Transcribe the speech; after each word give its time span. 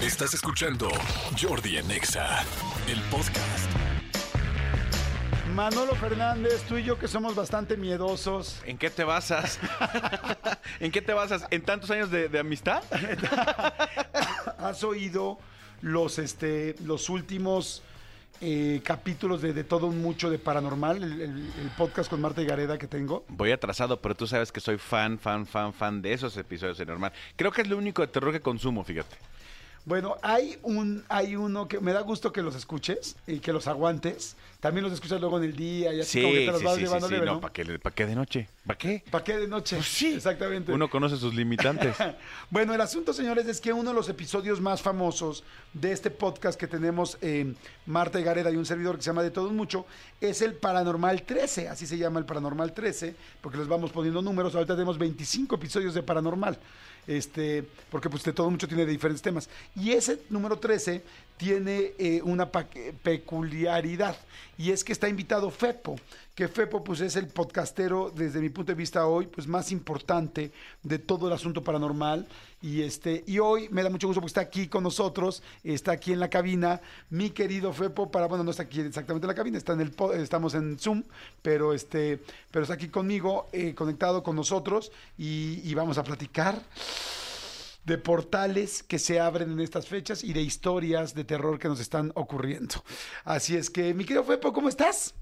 Estás 0.00 0.34
escuchando 0.34 0.88
Jordi 1.40 1.78
en 1.78 1.90
Exa, 1.90 2.42
el 2.88 3.00
podcast. 3.10 3.70
Manolo 5.54 5.94
Fernández, 5.94 6.62
tú 6.68 6.76
y 6.76 6.84
yo 6.84 6.98
que 6.98 7.08
somos 7.08 7.34
bastante 7.34 7.76
miedosos. 7.76 8.60
¿En 8.66 8.76
qué 8.76 8.90
te 8.90 9.04
basas? 9.04 9.58
¿En 10.80 10.92
qué 10.92 11.00
te 11.00 11.14
basas? 11.14 11.46
¿En 11.50 11.62
tantos 11.62 11.90
años 11.90 12.10
de, 12.10 12.28
de 12.28 12.38
amistad? 12.38 12.82
¿Has 14.58 14.84
oído 14.84 15.38
los, 15.80 16.18
este, 16.18 16.74
los 16.84 17.08
últimos 17.08 17.82
eh, 18.42 18.82
capítulos 18.84 19.40
de, 19.40 19.54
de 19.54 19.64
Todo 19.64 19.86
un 19.86 20.02
Mucho 20.02 20.28
de 20.28 20.38
Paranormal, 20.38 21.02
el, 21.02 21.12
el- 21.22 21.52
el 21.58 21.70
podcast 21.78 22.10
con 22.10 22.20
Marta 22.20 22.42
y 22.42 22.46
Gareda 22.46 22.76
que 22.76 22.86
tengo? 22.86 23.24
Voy 23.28 23.50
atrasado, 23.50 24.00
pero 24.02 24.14
tú 24.14 24.26
sabes 24.26 24.52
que 24.52 24.60
soy 24.60 24.76
fan, 24.76 25.18
fan, 25.18 25.46
fan, 25.46 25.72
fan 25.72 26.02
de 26.02 26.12
esos 26.12 26.36
episodios 26.36 26.76
de 26.76 26.84
normal. 26.84 27.12
Creo 27.36 27.50
que 27.50 27.62
es 27.62 27.68
lo 27.68 27.78
único 27.78 28.02
de 28.02 28.08
terror 28.08 28.30
que 28.32 28.40
consumo, 28.40 28.84
fíjate. 28.84 29.16
Bueno, 29.86 30.16
hay 30.20 30.58
un, 30.64 31.04
hay 31.08 31.36
uno 31.36 31.68
que 31.68 31.78
me 31.78 31.92
da 31.92 32.00
gusto 32.00 32.32
que 32.32 32.42
los 32.42 32.56
escuches 32.56 33.14
y 33.24 33.38
que 33.38 33.52
los 33.52 33.68
aguantes. 33.68 34.34
También 34.58 34.82
los 34.82 34.92
escuchas 34.92 35.20
luego 35.20 35.38
en 35.38 35.44
el 35.44 35.54
día 35.54 35.94
y 35.94 36.00
así 36.00 36.10
Sí, 36.10 36.22
como 36.22 36.34
que 36.34 36.40
te 36.40 36.46
los 36.46 36.58
sí, 36.58 36.64
vas 36.64 36.74
sí, 36.74 36.80
llevando 36.80 37.06
sí, 37.06 37.14
leve, 37.14 37.26
no, 37.26 37.34
¿no? 37.34 37.40
¿para 37.40 37.52
qué, 37.52 37.78
¿para 37.78 37.94
qué 37.94 38.06
de 38.06 38.16
noche? 38.16 38.48
¿Para 38.66 38.78
qué? 38.78 39.04
¿Para 39.08 39.22
qué 39.22 39.36
de 39.36 39.46
noche? 39.46 39.76
Pues 39.76 39.86
sí. 39.86 40.14
Exactamente. 40.14 40.72
Uno 40.72 40.90
conoce 40.90 41.16
sus 41.16 41.34
limitantes. 41.34 41.96
Bueno, 42.50 42.74
el 42.74 42.80
asunto, 42.80 43.12
señores, 43.12 43.46
es 43.46 43.60
que 43.60 43.72
uno 43.72 43.90
de 43.90 43.94
los 43.94 44.08
episodios 44.08 44.60
más 44.60 44.82
famosos 44.82 45.44
de 45.72 45.92
este 45.92 46.10
podcast 46.10 46.58
que 46.58 46.66
tenemos 46.66 47.18
eh, 47.20 47.54
Marta 47.86 48.18
y 48.18 48.24
Gareda 48.24 48.50
y 48.50 48.56
un 48.56 48.66
servidor 48.66 48.96
que 48.96 49.02
se 49.02 49.10
llama 49.10 49.22
De 49.22 49.30
Todo 49.30 49.48
un 49.48 49.56
Mucho 49.56 49.86
es 50.20 50.42
el 50.42 50.54
Paranormal 50.54 51.22
13. 51.22 51.68
Así 51.68 51.86
se 51.86 51.96
llama 51.96 52.18
el 52.18 52.24
Paranormal 52.24 52.72
13, 52.72 53.14
porque 53.40 53.58
les 53.58 53.68
vamos 53.68 53.92
poniendo 53.92 54.20
números. 54.20 54.54
Ahorita 54.54 54.74
tenemos 54.74 54.98
25 54.98 55.54
episodios 55.54 55.94
de 55.94 56.02
Paranormal. 56.02 56.58
Este, 57.06 57.64
porque 57.90 58.10
pues 58.10 58.24
de 58.24 58.32
todo 58.32 58.50
mucho 58.50 58.66
tiene 58.66 58.84
diferentes 58.84 59.22
temas. 59.22 59.48
Y 59.76 59.92
ese 59.92 60.20
número 60.30 60.58
13 60.58 61.02
tiene 61.36 61.92
eh, 61.98 62.22
una 62.24 62.50
peculiaridad 62.50 64.16
y 64.56 64.70
es 64.70 64.82
que 64.82 64.92
está 64.92 65.06
invitado 65.06 65.50
Fepo, 65.50 65.96
que 66.34 66.48
Fepo 66.48 66.82
pues 66.82 67.00
es 67.00 67.14
el 67.16 67.26
podcastero 67.26 68.10
desde 68.14 68.40
mi 68.40 68.48
punto 68.48 68.72
de 68.72 68.76
vista 68.76 69.06
hoy 69.06 69.26
pues 69.26 69.46
más 69.46 69.70
importante 69.70 70.50
de 70.82 70.98
todo 70.98 71.26
el 71.26 71.34
asunto 71.34 71.62
paranormal 71.62 72.26
y 72.62 72.82
este 72.82 73.22
y 73.26 73.38
hoy 73.38 73.68
me 73.70 73.82
da 73.82 73.90
mucho 73.90 74.06
gusto 74.06 74.20
porque 74.22 74.30
está 74.30 74.40
aquí 74.40 74.66
con 74.66 74.82
nosotros, 74.82 75.42
está 75.62 75.92
aquí 75.92 76.14
en 76.14 76.20
la 76.20 76.30
cabina 76.30 76.80
mi 77.10 77.28
querido 77.28 77.70
Fepo 77.74 78.10
para 78.10 78.28
bueno 78.28 78.44
no 78.44 78.52
está 78.52 78.62
aquí 78.62 78.80
exactamente 78.80 79.26
en 79.26 79.28
la 79.28 79.34
cabina, 79.34 79.58
está 79.58 79.74
en 79.74 79.82
el 79.82 79.94
estamos 80.14 80.54
en 80.54 80.78
Zoom, 80.78 81.02
pero 81.42 81.74
este 81.74 82.22
pero 82.50 82.62
está 82.62 82.74
aquí 82.74 82.88
conmigo 82.88 83.48
eh, 83.52 83.74
conectado 83.74 84.22
con 84.22 84.36
nosotros 84.36 84.90
y, 85.18 85.60
y 85.62 85.74
vamos 85.74 85.98
a 85.98 86.02
platicar 86.02 86.62
de 87.86 87.98
portales 87.98 88.82
que 88.82 88.98
se 88.98 89.20
abren 89.20 89.52
en 89.52 89.60
estas 89.60 89.86
fechas 89.86 90.24
y 90.24 90.32
de 90.32 90.42
historias 90.42 91.14
de 91.14 91.24
terror 91.24 91.58
que 91.58 91.68
nos 91.68 91.80
están 91.80 92.12
ocurriendo. 92.16 92.74
Así 93.24 93.56
es 93.56 93.70
que, 93.70 93.94
mi 93.94 94.04
querido 94.04 94.24
Fepo, 94.24 94.52
¿cómo 94.52 94.68
estás? 94.68 95.14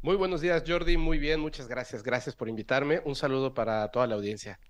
Muy 0.00 0.16
buenos 0.16 0.40
días, 0.40 0.62
Jordi. 0.66 0.96
Muy 0.96 1.18
bien, 1.18 1.40
muchas 1.40 1.66
gracias. 1.66 2.04
Gracias 2.04 2.36
por 2.36 2.48
invitarme. 2.48 3.02
Un 3.04 3.16
saludo 3.16 3.52
para 3.52 3.88
toda 3.88 4.06
la 4.06 4.14
audiencia. 4.14 4.60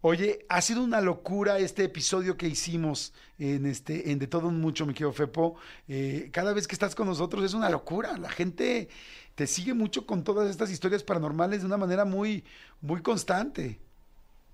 Oye, 0.00 0.46
ha 0.48 0.60
sido 0.62 0.82
una 0.82 1.00
locura 1.00 1.58
este 1.58 1.84
episodio 1.84 2.36
que 2.36 2.48
hicimos 2.48 3.12
en 3.38 3.66
este, 3.66 4.10
en 4.10 4.18
De 4.18 4.26
Todo 4.26 4.48
un 4.48 4.60
Mucho, 4.60 4.86
mi 4.86 4.94
querido 4.94 5.12
Fepo. 5.12 5.56
Eh, 5.88 6.30
cada 6.32 6.54
vez 6.54 6.66
que 6.66 6.74
estás 6.74 6.94
con 6.94 7.06
nosotros 7.06 7.44
es 7.44 7.52
una 7.52 7.68
locura. 7.68 8.16
La 8.16 8.30
gente 8.30 8.88
te 9.34 9.46
sigue 9.46 9.74
mucho 9.74 10.06
con 10.06 10.24
todas 10.24 10.50
estas 10.50 10.70
historias 10.70 11.02
paranormales 11.02 11.60
de 11.60 11.66
una 11.66 11.76
manera 11.76 12.04
muy, 12.04 12.44
muy 12.80 13.02
constante. 13.02 13.78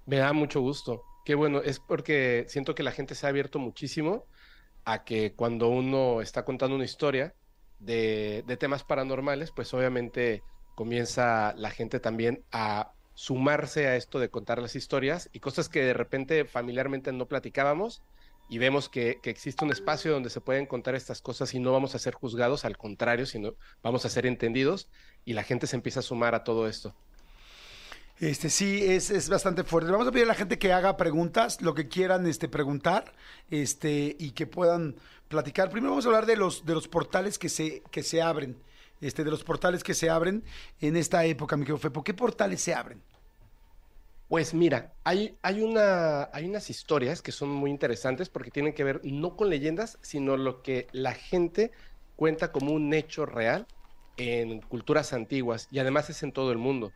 Me 0.07 0.17
da 0.17 0.33
mucho 0.33 0.61
gusto. 0.61 1.05
Qué 1.31 1.37
bueno, 1.37 1.63
es 1.63 1.79
porque 1.79 2.45
siento 2.49 2.75
que 2.75 2.83
la 2.83 2.91
gente 2.91 3.15
se 3.15 3.25
ha 3.25 3.29
abierto 3.29 3.61
muchísimo 3.61 4.27
a 4.85 5.05
que 5.05 5.33
cuando 5.33 5.69
uno 5.69 6.23
está 6.23 6.45
contando 6.45 6.75
una 6.75 6.85
historia 6.85 7.37
de, 7.79 8.43
temas 8.59 8.83
paranormales, 8.83 9.53
pues 9.53 9.73
obviamente 9.73 10.43
comienza 10.75 11.55
la 11.57 11.71
gente 11.71 12.01
también 12.01 12.43
a 12.51 12.95
sumarse 13.15 13.87
a 13.87 13.95
esto 13.95 14.19
de 14.19 14.29
contar 14.29 14.61
las 14.61 14.75
historias 14.75 15.31
y 15.33 15.39
cosas 15.39 15.69
que 15.69 15.85
de 15.85 15.95
repente 15.95 16.47
familiarmente 16.47 17.13
no 17.13 17.29
platicábamos 17.29 18.03
y 18.49 18.59
vemos 18.59 18.89
que, 18.89 19.21
que 19.23 19.31
existe 19.31 19.65
un 19.65 19.71
espacio 19.71 20.11
donde 20.11 20.31
se 20.31 20.41
pueden 20.41 20.67
contar 20.67 20.97
estas 20.97 21.23
cosas 21.23 21.55
y 21.55 21.61
no 21.61 21.71
vamos 21.71 21.95
a 21.95 22.01
ser 22.01 22.15
juzgados, 22.15 22.65
al 22.65 22.77
contrario, 22.77 23.25
sino 23.25 23.55
vamos 23.85 24.05
a 24.05 24.09
ser 24.09 24.27
entendidos 24.27 24.89
y 25.25 25.35
la 25.35 25.45
gente 25.45 25.69
se 25.69 25.77
empieza 25.77 26.01
a 26.01 26.03
sumar 26.03 26.35
a 26.35 26.43
todo 26.43 26.67
esto. 26.67 26.97
Este 28.21 28.51
sí, 28.51 28.85
es, 28.85 29.11
es 29.11 29.31
bastante 29.31 29.65
fuerte. 29.65 29.91
Vamos 29.91 30.07
a 30.07 30.13
pedir 30.13 30.27
a 30.27 30.29
la 30.29 30.35
gente 30.35 30.59
que 30.59 30.75
haga 30.75 30.99
preguntas, 30.99 31.63
lo 31.63 31.73
que 31.73 31.89
quieran 31.89 32.27
este, 32.27 32.51
preguntar, 32.51 33.15
este, 33.51 34.15
y 34.19 34.33
que 34.33 34.47
puedan 34.47 34.97
platicar. 35.29 35.71
Primero 35.71 35.93
vamos 35.93 36.05
a 36.05 36.09
hablar 36.09 36.27
de 36.27 36.37
los, 36.37 36.67
de 36.67 36.75
los 36.75 36.87
portales 36.87 37.39
que 37.39 37.49
se, 37.49 37.83
que 37.91 38.03
se 38.03 38.21
abren. 38.21 38.59
Este, 39.01 39.25
de 39.25 39.31
los 39.31 39.43
portales 39.43 39.83
que 39.83 39.95
se 39.95 40.11
abren 40.11 40.45
en 40.83 40.97
esta 40.97 41.25
época, 41.25 41.57
mi 41.57 41.65
querido 41.65 41.79
Fepo. 41.79 42.05
¿Qué 42.05 42.13
portales 42.13 42.61
se 42.61 42.75
abren? 42.75 43.01
Pues 44.29 44.53
mira, 44.53 44.93
hay, 45.03 45.39
hay, 45.41 45.63
una, 45.63 46.25
hay 46.35 46.45
unas 46.45 46.69
historias 46.69 47.23
que 47.23 47.33
son 47.33 47.49
muy 47.49 47.71
interesantes 47.71 48.29
porque 48.29 48.51
tienen 48.51 48.75
que 48.75 48.85
ver 48.85 49.01
no 49.03 49.35
con 49.35 49.49
leyendas, 49.49 49.99
sino 50.03 50.37
lo 50.37 50.61
que 50.61 50.89
la 50.93 51.15
gente 51.15 51.73
cuenta 52.17 52.53
como 52.53 52.73
un 52.73 52.93
hecho 52.93 53.25
real 53.25 53.67
en 54.19 54.61
culturas 54.61 55.15
antiguas 55.15 55.69
y 55.71 55.79
además 55.79 56.11
es 56.11 56.23
en 56.23 56.33
todo 56.33 56.53
el 56.53 56.59
mundo, 56.59 56.93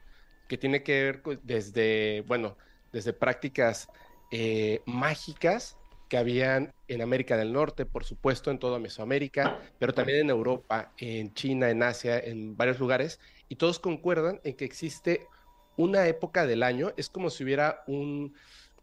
que 0.48 0.58
tiene 0.58 0.82
que 0.82 1.04
ver 1.04 1.22
desde, 1.42 2.22
bueno, 2.26 2.56
desde 2.92 3.12
prácticas 3.12 3.88
eh, 4.30 4.80
mágicas 4.86 5.76
que 6.08 6.16
habían 6.18 6.72
en 6.88 7.02
América 7.02 7.36
del 7.36 7.52
Norte, 7.52 7.86
por 7.86 8.04
supuesto, 8.04 8.50
en 8.50 8.58
toda 8.58 8.78
Mesoamérica, 8.78 9.58
pero 9.78 9.94
también 9.94 10.20
en 10.20 10.30
Europa, 10.30 10.92
en 10.98 11.32
China, 11.34 11.70
en 11.70 11.82
Asia, 11.82 12.18
en 12.18 12.56
varios 12.56 12.78
lugares, 12.78 13.20
y 13.48 13.56
todos 13.56 13.78
concuerdan 13.78 14.40
en 14.44 14.54
que 14.54 14.64
existe 14.64 15.26
una 15.76 16.06
época 16.06 16.46
del 16.46 16.62
año, 16.62 16.92
es 16.96 17.08
como 17.08 17.30
si 17.30 17.42
hubiera 17.42 17.82
un, 17.86 18.34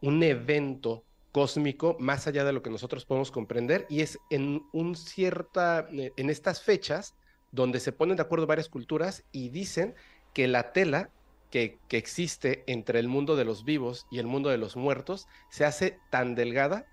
un 0.02 0.24
evento 0.24 1.04
cósmico 1.32 1.96
más 2.00 2.28
allá 2.28 2.44
de 2.44 2.54
lo 2.54 2.62
que 2.62 2.70
nosotros 2.70 3.06
podemos 3.06 3.32
comprender, 3.32 3.86
y 3.90 4.02
es 4.02 4.18
en 4.30 4.64
un 4.74 4.96
cierta, 4.96 5.88
en 5.92 6.30
estas 6.30 6.62
fechas 6.62 7.16
donde 7.52 7.80
se 7.80 7.92
ponen 7.92 8.18
de 8.18 8.24
acuerdo 8.24 8.48
varias 8.48 8.70
culturas 8.70 9.24
y 9.32 9.50
dicen 9.50 9.96
que 10.34 10.48
la 10.48 10.72
tela 10.74 11.10
que, 11.52 11.78
existe 11.90 12.64
entre 12.66 13.00
el 13.00 13.08
mundo 13.08 13.36
de 13.36 13.46
los 13.46 13.64
vivos 13.66 14.08
y 14.10 14.20
el 14.20 14.26
mundo 14.26 14.50
de 14.50 14.58
los 14.58 14.76
muertos 14.76 15.28
se 15.50 15.66
hace 15.66 16.00
tan 16.10 16.34
delgada 16.34 16.88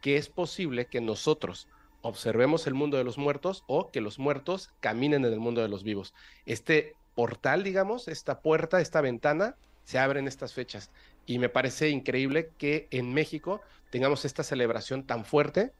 que 0.00 0.16
es 0.16 0.28
posible 0.28 0.86
que 0.86 1.00
nosotros 1.00 1.68
observemos 2.02 2.66
el 2.66 2.74
mundo 2.74 2.98
de 2.98 3.04
los 3.04 3.18
muertos 3.18 3.64
o 3.66 3.90
que 3.90 4.00
los 4.00 4.18
muertos 4.18 4.70
caminen 4.80 5.24
en 5.24 5.32
el 5.32 5.40
mundo 5.40 5.62
de 5.62 5.68
los 5.68 5.82
vivos. 5.82 6.14
Este 6.46 6.94
portal, 7.14 7.62
digamos, 7.62 8.08
esta 8.08 8.40
puerta, 8.40 8.80
esta 8.80 9.00
ventana, 9.00 9.56
se 9.84 9.98
abre 9.98 10.20
en 10.20 10.28
estas 10.28 10.52
fechas. 10.52 10.90
Y 11.26 11.38
me 11.38 11.48
parece 11.48 11.88
increíble 11.88 12.50
que 12.58 12.88
en 12.90 13.14
México 13.14 13.60
tengamos 13.90 14.24
esta 14.24 14.42
celebración 14.42 15.06
tan 15.06 15.24
fuerte 15.24 15.72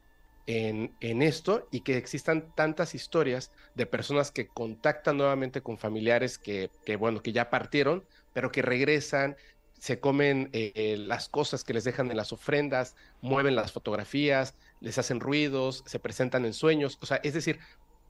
en, 0.45 1.21
esto 1.21 1.67
y 1.71 1.81
que 1.81 1.97
existan 1.97 2.53
tantas 2.55 2.95
historias 2.95 3.51
de 3.75 3.85
personas 3.85 4.31
que 4.31 4.47
contactan 4.47 5.17
nuevamente 5.17 5.61
con 5.61 5.77
familiares 5.77 6.37
que, 6.37 6.69
que 6.85 6.95
bueno, 6.95 7.21
que 7.21 7.31
ya 7.31 7.49
partieron, 7.49 8.03
pero 8.33 8.51
que 8.51 8.61
regresan, 8.61 9.37
se 9.79 9.99
comen 9.99 10.49
eh, 10.53 10.71
eh, 10.75 10.97
las 10.97 11.27
cosas 11.29 11.63
que 11.63 11.73
les 11.73 11.83
dejan 11.83 12.09
en 12.09 12.17
las 12.17 12.31
ofrendas, 12.31 12.95
mueven 13.21 13.55
las 13.55 13.71
fotografías, 13.71 14.55
les 14.79 14.97
hacen 14.97 15.19
ruidos, 15.19 15.83
se 15.85 15.99
presentan 15.99 16.45
en 16.45 16.53
sueños. 16.53 16.97
O 17.01 17.05
sea, 17.05 17.17
es 17.23 17.33
decir, 17.33 17.59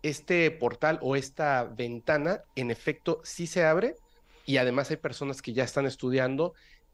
este 0.03 0.51
portal 0.51 0.99
o 1.01 1.15
esta 1.15 1.63
ventana 1.63 2.43
en 2.55 2.69
efecto 2.69 3.21
sí 3.23 3.47
se 3.47 3.63
abre 3.65 3.95
y 4.45 4.57
además 4.57 4.91
hay 4.91 4.97
personas 4.97 5.41
que 5.41 5.53
ya 5.53 5.63
están 5.63 5.85
estudiando 5.85 6.53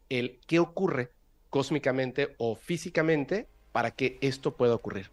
el 0.09 0.39
qué 0.47 0.59
ocurre 0.59 1.11
cósmicamente 1.49 2.35
o 2.37 2.55
físicamente 2.55 3.47
para 3.71 3.91
que 3.91 4.17
esto 4.21 4.55
pueda 4.55 4.75
ocurrir. 4.75 5.11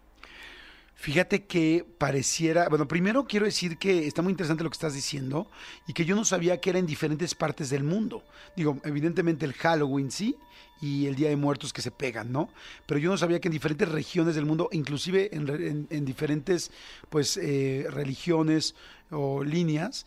Fíjate 0.98 1.44
que 1.44 1.84
pareciera, 1.98 2.68
bueno, 2.70 2.88
primero 2.88 3.26
quiero 3.26 3.44
decir 3.44 3.76
que 3.78 4.06
está 4.06 4.22
muy 4.22 4.30
interesante 4.30 4.64
lo 4.64 4.70
que 4.70 4.74
estás 4.76 4.94
diciendo 4.94 5.46
y 5.86 5.92
que 5.92 6.06
yo 6.06 6.16
no 6.16 6.24
sabía 6.24 6.58
que 6.58 6.70
era 6.70 6.78
en 6.78 6.86
diferentes 6.86 7.34
partes 7.34 7.68
del 7.68 7.84
mundo. 7.84 8.24
Digo, 8.56 8.78
evidentemente 8.82 9.44
el 9.44 9.52
Halloween 9.52 10.10
sí 10.10 10.34
y 10.80 11.06
el 11.06 11.14
Día 11.14 11.28
de 11.28 11.36
Muertos 11.36 11.72
que 11.74 11.82
se 11.82 11.90
pegan, 11.90 12.32
¿no? 12.32 12.48
Pero 12.86 12.98
yo 12.98 13.10
no 13.10 13.18
sabía 13.18 13.40
que 13.40 13.48
en 13.48 13.52
diferentes 13.52 13.88
regiones 13.88 14.34
del 14.34 14.46
mundo, 14.46 14.68
inclusive 14.72 15.28
en, 15.36 15.48
en- 15.48 15.86
en 15.90 16.04
diferentes, 16.06 16.70
pues, 17.10 17.36
eh, 17.36 17.86
religiones 17.90 18.74
o 19.10 19.44
líneas, 19.44 20.06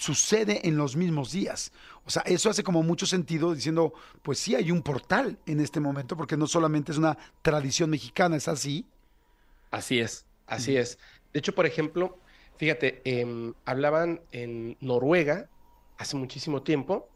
sucede 0.00 0.66
en 0.66 0.76
los 0.76 0.96
mismos 0.96 1.32
días. 1.32 1.70
O 2.06 2.10
sea, 2.10 2.22
eso 2.22 2.48
hace 2.50 2.62
como 2.64 2.82
mucho 2.82 3.06
sentido 3.06 3.54
diciendo, 3.54 3.92
pues 4.22 4.38
sí 4.38 4.54
hay 4.54 4.70
un 4.70 4.82
portal 4.82 5.38
en 5.46 5.60
este 5.60 5.80
momento, 5.80 6.16
porque 6.16 6.36
no 6.36 6.46
solamente 6.46 6.92
es 6.92 6.98
una 6.98 7.16
tradición 7.42 7.90
mexicana, 7.90 8.36
es 8.36 8.48
así. 8.48 8.86
Así 9.74 9.98
es, 9.98 10.24
así 10.46 10.76
es. 10.76 11.00
De 11.32 11.40
hecho, 11.40 11.52
por 11.52 11.66
ejemplo, 11.66 12.16
fíjate, 12.58 13.02
em, 13.04 13.54
hablaban 13.64 14.20
en 14.30 14.76
Noruega 14.80 15.50
hace 15.98 16.16
muchísimo 16.16 16.62
tiempo 16.62 17.08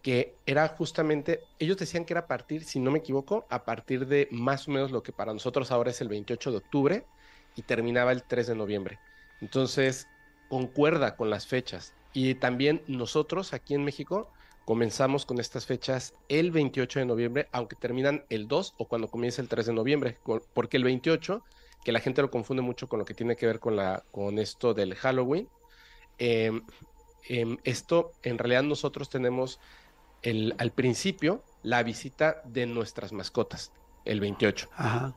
que 0.00 0.34
era 0.46 0.66
justamente, 0.68 1.40
ellos 1.58 1.76
decían 1.76 2.06
que 2.06 2.14
era 2.14 2.20
a 2.20 2.26
partir, 2.26 2.64
si 2.64 2.80
no 2.80 2.90
me 2.90 3.00
equivoco, 3.00 3.44
a 3.50 3.66
partir 3.66 4.06
de 4.06 4.28
más 4.30 4.66
o 4.66 4.70
menos 4.70 4.92
lo 4.92 5.02
que 5.02 5.12
para 5.12 5.34
nosotros 5.34 5.70
ahora 5.70 5.90
es 5.90 6.00
el 6.00 6.08
28 6.08 6.52
de 6.52 6.56
octubre 6.56 7.06
y 7.54 7.62
terminaba 7.62 8.12
el 8.12 8.22
3 8.22 8.46
de 8.46 8.54
noviembre. 8.54 8.98
Entonces, 9.42 10.08
concuerda 10.48 11.16
con 11.16 11.28
las 11.28 11.46
fechas. 11.46 11.92
Y 12.14 12.36
también 12.36 12.82
nosotros 12.86 13.52
aquí 13.52 13.74
en 13.74 13.84
México 13.84 14.32
comenzamos 14.64 15.26
con 15.26 15.38
estas 15.38 15.66
fechas 15.66 16.14
el 16.30 16.50
28 16.50 17.00
de 17.00 17.04
noviembre, 17.04 17.48
aunque 17.52 17.76
terminan 17.76 18.24
el 18.30 18.48
2 18.48 18.74
o 18.78 18.88
cuando 18.88 19.08
comienza 19.08 19.42
el 19.42 19.48
3 19.48 19.66
de 19.66 19.72
noviembre, 19.74 20.18
porque 20.54 20.78
el 20.78 20.84
28, 20.84 21.44
que 21.86 21.92
la 21.92 22.00
gente 22.00 22.20
lo 22.20 22.32
confunde 22.32 22.64
mucho 22.64 22.88
con 22.88 22.98
lo 22.98 23.04
que 23.04 23.14
tiene 23.14 23.36
que 23.36 23.46
ver 23.46 23.60
con, 23.60 23.76
la, 23.76 24.02
con 24.10 24.40
esto 24.40 24.74
del 24.74 24.96
Halloween, 24.96 25.48
eh, 26.18 26.50
eh, 27.28 27.56
esto 27.62 28.10
en 28.24 28.38
realidad 28.38 28.64
nosotros 28.64 29.08
tenemos 29.08 29.60
al 30.58 30.72
principio 30.72 31.44
la 31.62 31.84
visita 31.84 32.42
de 32.44 32.66
nuestras 32.66 33.12
mascotas, 33.12 33.70
el 34.04 34.18
28. 34.18 34.68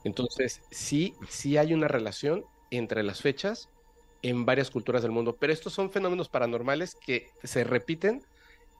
Entonces, 0.04 0.62
sí, 0.70 1.16
sí 1.28 1.58
hay 1.58 1.74
una 1.74 1.88
relación 1.88 2.46
entre 2.70 3.02
las 3.02 3.24
fechas 3.24 3.70
en 4.22 4.46
varias 4.46 4.70
culturas 4.70 5.02
del 5.02 5.12
mundo, 5.12 5.38
pero 5.40 5.52
estos 5.52 5.74
son 5.74 5.90
fenómenos 5.90 6.30
paranormales 6.30 6.94
que 6.94 7.32
se 7.44 7.64
repiten 7.64 8.24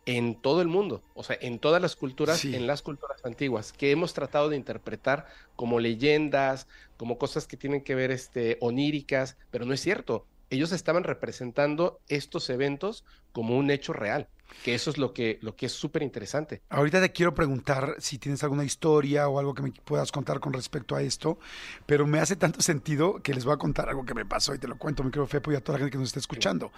en 0.06 0.36
todo 0.36 0.62
el 0.62 0.68
mundo, 0.68 1.04
o 1.14 1.24
sea, 1.24 1.38
en 1.40 1.60
todas 1.60 1.82
las 1.82 1.96
culturas, 1.96 2.44
en 2.46 2.68
las 2.68 2.82
culturas 2.82 3.24
antiguas, 3.24 3.74
que 3.74 3.92
hemos 3.92 4.14
tratado 4.14 4.50
de 4.50 4.56
interpretar 4.56 5.28
como 5.56 5.80
leyendas, 5.80 6.68
como 6.98 7.18
cosas 7.18 7.48
que 7.48 7.58
tienen 7.58 7.84
que 7.84 7.96
ver 7.96 8.12
este, 8.12 8.58
oníricas, 8.62 9.38
pero 9.52 9.66
no 9.66 9.74
es 9.74 9.82
cierto. 9.82 10.26
Ellos 10.50 10.72
estaban 10.72 11.04
representando 11.04 12.02
estos 12.08 12.50
eventos 12.50 13.06
como 13.32 13.58
un 13.58 13.72
hecho 13.72 13.94
real 13.94 14.28
que 14.64 14.76
eso 14.76 14.90
es 14.90 14.98
lo 14.98 15.14
que, 15.14 15.40
lo 15.42 15.56
que 15.56 15.68
es 15.68 15.72
súper 15.72 16.04
interesante. 16.04 16.62
Ahorita 16.70 17.02
te 17.02 17.12
quiero 17.12 17.34
preguntar 17.34 17.96
si 18.00 18.18
tienes 18.18 18.44
alguna 18.44 18.64
historia 18.64 19.28
o 19.28 19.40
algo 19.40 19.54
que 19.54 19.62
me 19.62 19.72
puedas 19.72 20.12
contar 20.12 20.40
con 20.40 20.54
respecto 20.54 20.96
a 20.96 21.02
esto, 21.02 21.40
pero 21.86 22.06
me 22.08 22.20
hace 22.20 22.36
tanto 22.36 22.62
sentido 22.62 23.22
que 23.22 23.34
les 23.34 23.46
voy 23.46 23.54
a 23.54 23.58
contar 23.58 23.90
algo 23.90 24.06
que 24.06 24.14
me 24.14 24.26
pasó 24.26 24.54
y 24.54 24.60
te 24.60 24.68
lo 24.68 24.78
cuento, 24.78 25.04
mi 25.04 25.12
querido 25.12 25.28
Fepo, 25.28 25.52
y 25.52 25.56
a 25.56 25.62
toda 25.62 25.78
la 25.78 25.86
gente 25.86 25.92
que 25.92 25.98
nos 25.98 26.10
está 26.10 26.20
escuchando. 26.20 26.72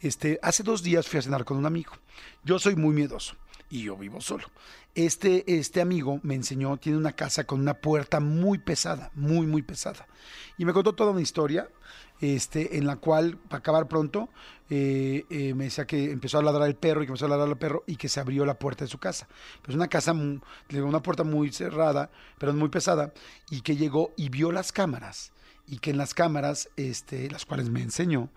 Este, 0.00 0.38
hace 0.42 0.62
dos 0.62 0.82
días 0.82 1.08
fui 1.08 1.18
a 1.18 1.22
cenar 1.22 1.44
con 1.44 1.56
un 1.56 1.66
amigo. 1.66 1.92
Yo 2.44 2.58
soy 2.58 2.76
muy 2.76 2.94
miedoso 2.94 3.34
y 3.70 3.82
yo 3.84 3.96
vivo 3.96 4.20
solo. 4.20 4.44
Este, 4.94 5.44
este 5.58 5.80
amigo 5.80 6.20
me 6.22 6.34
enseñó, 6.34 6.76
tiene 6.78 6.98
una 6.98 7.12
casa 7.12 7.44
con 7.44 7.60
una 7.60 7.74
puerta 7.74 8.20
muy 8.20 8.58
pesada, 8.58 9.10
muy, 9.14 9.46
muy 9.46 9.62
pesada. 9.62 10.06
Y 10.56 10.64
me 10.64 10.72
contó 10.72 10.94
toda 10.94 11.10
una 11.10 11.20
historia 11.20 11.68
este, 12.20 12.78
en 12.78 12.86
la 12.86 12.96
cual, 12.96 13.36
para 13.36 13.58
acabar 13.58 13.88
pronto, 13.88 14.30
eh, 14.70 15.24
eh, 15.28 15.54
me 15.54 15.64
decía 15.64 15.86
que 15.86 16.10
empezó 16.10 16.38
a 16.38 16.42
ladrar 16.42 16.68
el 16.68 16.76
perro 16.76 17.02
y 17.02 17.06
que 17.06 17.10
empezó 17.10 17.26
a 17.26 17.28
ladrar 17.28 17.48
el 17.48 17.58
perro 17.58 17.84
y 17.86 17.96
que 17.96 18.08
se 18.08 18.20
abrió 18.20 18.46
la 18.46 18.58
puerta 18.58 18.84
de 18.84 18.90
su 18.90 18.98
casa. 18.98 19.28
Pues 19.62 19.76
una 19.76 19.88
casa, 19.88 20.12
una 20.12 21.02
puerta 21.02 21.24
muy 21.24 21.52
cerrada, 21.52 22.10
pero 22.38 22.54
muy 22.54 22.70
pesada, 22.70 23.12
y 23.50 23.60
que 23.60 23.76
llegó 23.76 24.12
y 24.16 24.30
vio 24.30 24.50
las 24.50 24.72
cámaras 24.72 25.32
y 25.68 25.78
que 25.78 25.90
en 25.90 25.98
las 25.98 26.14
cámaras, 26.14 26.68
este, 26.76 27.28
las 27.30 27.44
cuales 27.44 27.68
me 27.70 27.82
enseñó, 27.82 28.30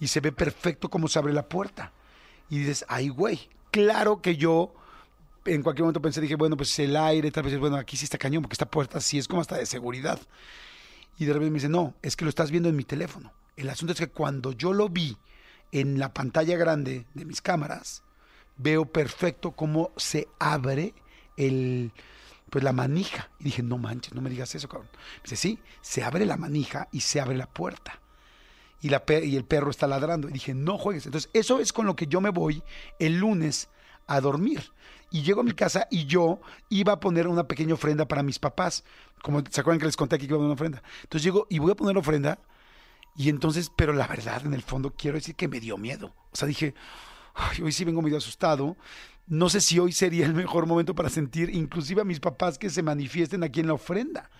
y 0.00 0.08
se 0.08 0.20
ve 0.20 0.32
perfecto 0.32 0.90
cómo 0.90 1.08
se 1.08 1.18
abre 1.18 1.32
la 1.32 1.48
puerta. 1.48 1.92
Y 2.50 2.58
dices, 2.58 2.84
ay, 2.88 3.08
güey, 3.08 3.48
claro 3.72 4.22
que 4.22 4.36
yo 4.36 4.72
en 5.44 5.62
cualquier 5.62 5.82
momento 5.82 6.00
pensé, 6.00 6.20
dije, 6.20 6.36
bueno, 6.36 6.56
pues 6.56 6.78
el 6.78 6.96
aire, 6.96 7.30
tal 7.32 7.42
vez, 7.42 7.58
bueno, 7.58 7.76
aquí 7.76 7.96
sí 7.96 8.04
está 8.04 8.18
cañón, 8.18 8.42
porque 8.42 8.54
esta 8.54 8.70
puerta 8.70 9.00
sí 9.00 9.18
es 9.18 9.26
como 9.26 9.40
hasta 9.40 9.56
de 9.56 9.66
seguridad. 9.66 10.20
Y 11.18 11.24
de 11.24 11.32
repente 11.32 11.50
me 11.50 11.56
dice, 11.56 11.68
no, 11.68 11.94
es 12.02 12.14
que 12.14 12.24
lo 12.24 12.28
estás 12.28 12.50
viendo 12.50 12.68
en 12.68 12.76
mi 12.76 12.84
teléfono. 12.84 13.32
El 13.56 13.68
asunto 13.68 13.92
es 13.92 13.98
que 13.98 14.08
cuando 14.08 14.52
yo 14.52 14.72
lo 14.72 14.88
vi 14.88 15.16
en 15.72 15.98
la 15.98 16.12
pantalla 16.12 16.56
grande 16.56 17.06
de 17.14 17.24
mis 17.24 17.42
cámaras, 17.42 18.02
veo 18.56 18.84
perfecto 18.84 19.52
cómo 19.52 19.90
se 19.96 20.28
abre 20.38 20.94
el, 21.36 21.92
pues 22.50 22.62
la 22.62 22.72
manija. 22.72 23.30
Y 23.40 23.44
dije, 23.44 23.62
no 23.62 23.78
manches, 23.78 24.14
no 24.14 24.20
me 24.20 24.30
digas 24.30 24.54
eso, 24.54 24.68
cabrón. 24.68 24.90
Dice, 25.24 25.36
sí, 25.36 25.58
se 25.80 26.04
abre 26.04 26.24
la 26.24 26.36
manija 26.36 26.88
y 26.92 27.00
se 27.00 27.20
abre 27.20 27.36
la 27.36 27.46
puerta. 27.46 28.01
Y, 28.82 28.90
la 28.90 29.02
y 29.22 29.36
el 29.36 29.44
perro 29.44 29.70
está 29.70 29.86
ladrando. 29.86 30.28
Y 30.28 30.32
dije, 30.32 30.54
no 30.54 30.76
juegues. 30.76 31.06
Entonces, 31.06 31.30
eso 31.32 31.60
es 31.60 31.72
con 31.72 31.86
lo 31.86 31.96
que 31.96 32.06
yo 32.08 32.20
me 32.20 32.30
voy 32.30 32.62
el 32.98 33.18
lunes 33.18 33.70
a 34.06 34.20
dormir. 34.20 34.72
Y 35.10 35.22
llego 35.22 35.40
a 35.40 35.44
mi 35.44 35.52
casa 35.52 35.86
y 35.90 36.06
yo 36.06 36.40
iba 36.68 36.94
a 36.94 37.00
poner 37.00 37.28
una 37.28 37.46
pequeña 37.46 37.74
ofrenda 37.74 38.08
para 38.08 38.22
mis 38.22 38.38
papás. 38.38 38.84
Como 39.22 39.42
se 39.48 39.60
acuerdan 39.60 39.78
que 39.78 39.86
les 39.86 39.96
conté 39.96 40.16
aquí 40.16 40.26
que 40.26 40.32
iba 40.32 40.36
a 40.36 40.40
poner 40.40 40.46
una 40.46 40.54
ofrenda. 40.54 40.82
Entonces 41.02 41.22
llego 41.22 41.46
y 41.48 41.58
voy 41.58 41.70
a 41.70 41.76
poner 41.76 41.96
ofrenda. 41.96 42.38
Y 43.16 43.28
entonces, 43.28 43.70
pero 43.76 43.92
la 43.92 44.06
verdad, 44.06 44.44
en 44.44 44.54
el 44.54 44.62
fondo, 44.62 44.94
quiero 44.96 45.16
decir 45.16 45.36
que 45.36 45.48
me 45.48 45.60
dio 45.60 45.76
miedo. 45.76 46.14
O 46.32 46.36
sea, 46.36 46.48
dije, 46.48 46.74
hoy 47.62 47.72
sí 47.72 47.84
vengo 47.84 48.02
medio 48.02 48.16
asustado. 48.16 48.76
No 49.26 49.48
sé 49.48 49.60
si 49.60 49.78
hoy 49.78 49.92
sería 49.92 50.26
el 50.26 50.34
mejor 50.34 50.66
momento 50.66 50.94
para 50.94 51.08
sentir, 51.08 51.50
inclusive 51.50 52.00
a 52.00 52.04
mis 52.04 52.20
papás, 52.20 52.58
que 52.58 52.70
se 52.70 52.82
manifiesten 52.82 53.44
aquí 53.44 53.60
en 53.60 53.68
la 53.68 53.74
ofrenda. 53.74 54.30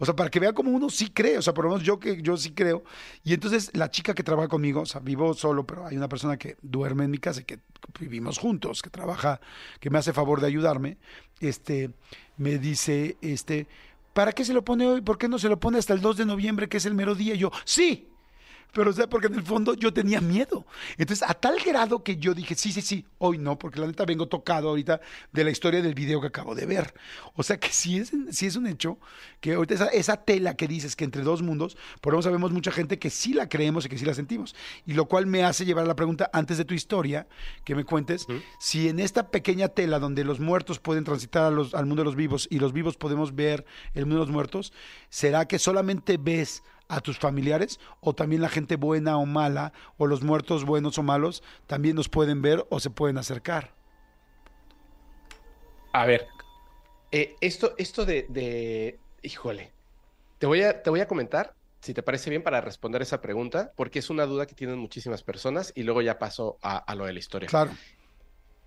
O 0.00 0.06
sea, 0.06 0.16
para 0.16 0.30
que 0.30 0.40
vea 0.40 0.54
como 0.54 0.70
uno 0.70 0.88
sí 0.88 1.10
cree, 1.10 1.36
o 1.36 1.42
sea, 1.42 1.52
por 1.52 1.64
lo 1.66 1.70
menos 1.70 1.84
yo 1.84 2.00
que 2.00 2.22
yo 2.22 2.36
sí 2.38 2.52
creo. 2.52 2.82
Y 3.22 3.34
entonces 3.34 3.70
la 3.74 3.90
chica 3.90 4.14
que 4.14 4.22
trabaja 4.22 4.48
conmigo, 4.48 4.80
o 4.80 4.86
sea, 4.86 5.00
vivo 5.00 5.34
solo, 5.34 5.66
pero 5.66 5.86
hay 5.86 5.96
una 5.96 6.08
persona 6.08 6.38
que 6.38 6.56
duerme 6.62 7.04
en 7.04 7.10
mi 7.10 7.18
casa 7.18 7.42
y 7.42 7.44
que 7.44 7.60
vivimos 8.00 8.38
juntos, 8.38 8.80
que 8.80 8.88
trabaja, 8.88 9.40
que 9.78 9.90
me 9.90 9.98
hace 9.98 10.14
favor 10.14 10.40
de 10.40 10.46
ayudarme, 10.46 10.96
este, 11.38 11.90
me 12.38 12.58
dice, 12.58 13.18
este, 13.20 13.68
¿para 14.14 14.32
qué 14.32 14.44
se 14.44 14.54
lo 14.54 14.64
pone 14.64 14.86
hoy? 14.86 15.02
¿Por 15.02 15.18
qué 15.18 15.28
no 15.28 15.38
se 15.38 15.50
lo 15.50 15.60
pone 15.60 15.78
hasta 15.78 15.92
el 15.92 16.00
2 16.00 16.16
de 16.16 16.24
noviembre, 16.24 16.68
que 16.68 16.78
es 16.78 16.86
el 16.86 16.94
mero 16.94 17.14
día? 17.14 17.34
Y 17.34 17.38
yo, 17.38 17.52
sí, 17.64 18.09
pero 18.72 18.90
o 18.90 18.92
sea, 18.92 19.08
porque 19.08 19.26
en 19.28 19.34
el 19.34 19.42
fondo 19.42 19.74
yo 19.74 19.92
tenía 19.92 20.20
miedo. 20.20 20.66
Entonces, 20.98 21.28
a 21.28 21.34
tal 21.34 21.56
grado 21.64 22.02
que 22.02 22.16
yo 22.16 22.34
dije, 22.34 22.54
sí, 22.54 22.72
sí, 22.72 22.82
sí, 22.82 23.06
hoy 23.18 23.38
no, 23.38 23.58
porque 23.58 23.80
la 23.80 23.86
neta 23.86 24.04
vengo 24.04 24.28
tocado 24.28 24.68
ahorita 24.68 25.00
de 25.32 25.44
la 25.44 25.50
historia 25.50 25.82
del 25.82 25.94
video 25.94 26.20
que 26.20 26.28
acabo 26.28 26.54
de 26.54 26.66
ver. 26.66 26.94
O 27.34 27.42
sea 27.42 27.58
que 27.58 27.70
sí 27.70 27.98
es, 27.98 28.12
sí 28.30 28.46
es 28.46 28.56
un 28.56 28.66
hecho 28.66 28.98
que 29.40 29.54
ahorita 29.54 29.74
esa, 29.74 29.86
esa 29.86 30.16
tela 30.18 30.54
que 30.54 30.68
dices 30.68 30.96
que 30.96 31.04
entre 31.04 31.22
dos 31.22 31.42
mundos, 31.42 31.76
por 32.00 32.14
eso 32.14 32.22
sabemos 32.22 32.52
mucha 32.52 32.70
gente 32.70 32.98
que 32.98 33.10
sí 33.10 33.32
la 33.32 33.48
creemos 33.48 33.86
y 33.86 33.88
que 33.88 33.98
sí 33.98 34.04
la 34.04 34.14
sentimos. 34.14 34.54
Y 34.86 34.94
lo 34.94 35.06
cual 35.06 35.26
me 35.26 35.44
hace 35.44 35.64
llevar 35.64 35.84
a 35.84 35.88
la 35.88 35.96
pregunta, 35.96 36.30
antes 36.32 36.58
de 36.58 36.64
tu 36.64 36.74
historia, 36.74 37.26
que 37.64 37.74
me 37.74 37.84
cuentes, 37.84 38.26
si 38.58 38.88
en 38.88 39.00
esta 39.00 39.30
pequeña 39.30 39.68
tela 39.68 39.98
donde 39.98 40.24
los 40.24 40.40
muertos 40.40 40.78
pueden 40.78 41.04
transitar 41.04 41.44
a 41.44 41.50
los, 41.50 41.74
al 41.74 41.86
mundo 41.86 42.02
de 42.02 42.06
los 42.06 42.16
vivos 42.16 42.48
y 42.50 42.58
los 42.58 42.72
vivos 42.72 42.96
podemos 42.96 43.34
ver 43.34 43.64
el 43.94 44.06
mundo 44.06 44.20
de 44.20 44.26
los 44.26 44.32
muertos, 44.32 44.72
¿será 45.08 45.46
que 45.46 45.58
solamente 45.58 46.16
ves 46.18 46.62
a 46.90 47.00
tus 47.00 47.18
familiares 47.18 47.80
o 48.00 48.14
también 48.14 48.42
la 48.42 48.48
gente 48.48 48.76
buena 48.76 49.16
o 49.16 49.24
mala 49.24 49.72
o 49.96 50.06
los 50.06 50.22
muertos 50.22 50.64
buenos 50.64 50.98
o 50.98 51.02
malos 51.02 51.42
también 51.66 51.96
nos 51.96 52.08
pueden 52.08 52.42
ver 52.42 52.66
o 52.68 52.80
se 52.80 52.90
pueden 52.90 53.16
acercar. 53.16 53.72
A 55.92 56.04
ver, 56.04 56.26
eh, 57.12 57.36
esto, 57.40 57.74
esto 57.78 58.04
de, 58.04 58.98
híjole, 59.22 59.72
te 60.38 60.46
voy, 60.46 60.62
a, 60.62 60.82
te 60.82 60.90
voy 60.90 61.00
a 61.00 61.08
comentar, 61.08 61.54
si 61.80 61.94
te 61.94 62.02
parece 62.02 62.30
bien, 62.30 62.42
para 62.42 62.60
responder 62.60 63.02
esa 63.02 63.20
pregunta, 63.20 63.72
porque 63.76 63.98
es 63.98 64.10
una 64.10 64.26
duda 64.26 64.46
que 64.46 64.54
tienen 64.54 64.78
muchísimas 64.78 65.22
personas 65.22 65.72
y 65.74 65.82
luego 65.82 66.02
ya 66.02 66.18
paso 66.18 66.58
a, 66.62 66.94
lo 66.94 67.06
de 67.06 67.12
la 67.12 67.18
historia. 67.18 67.48
Claro. 67.48 67.72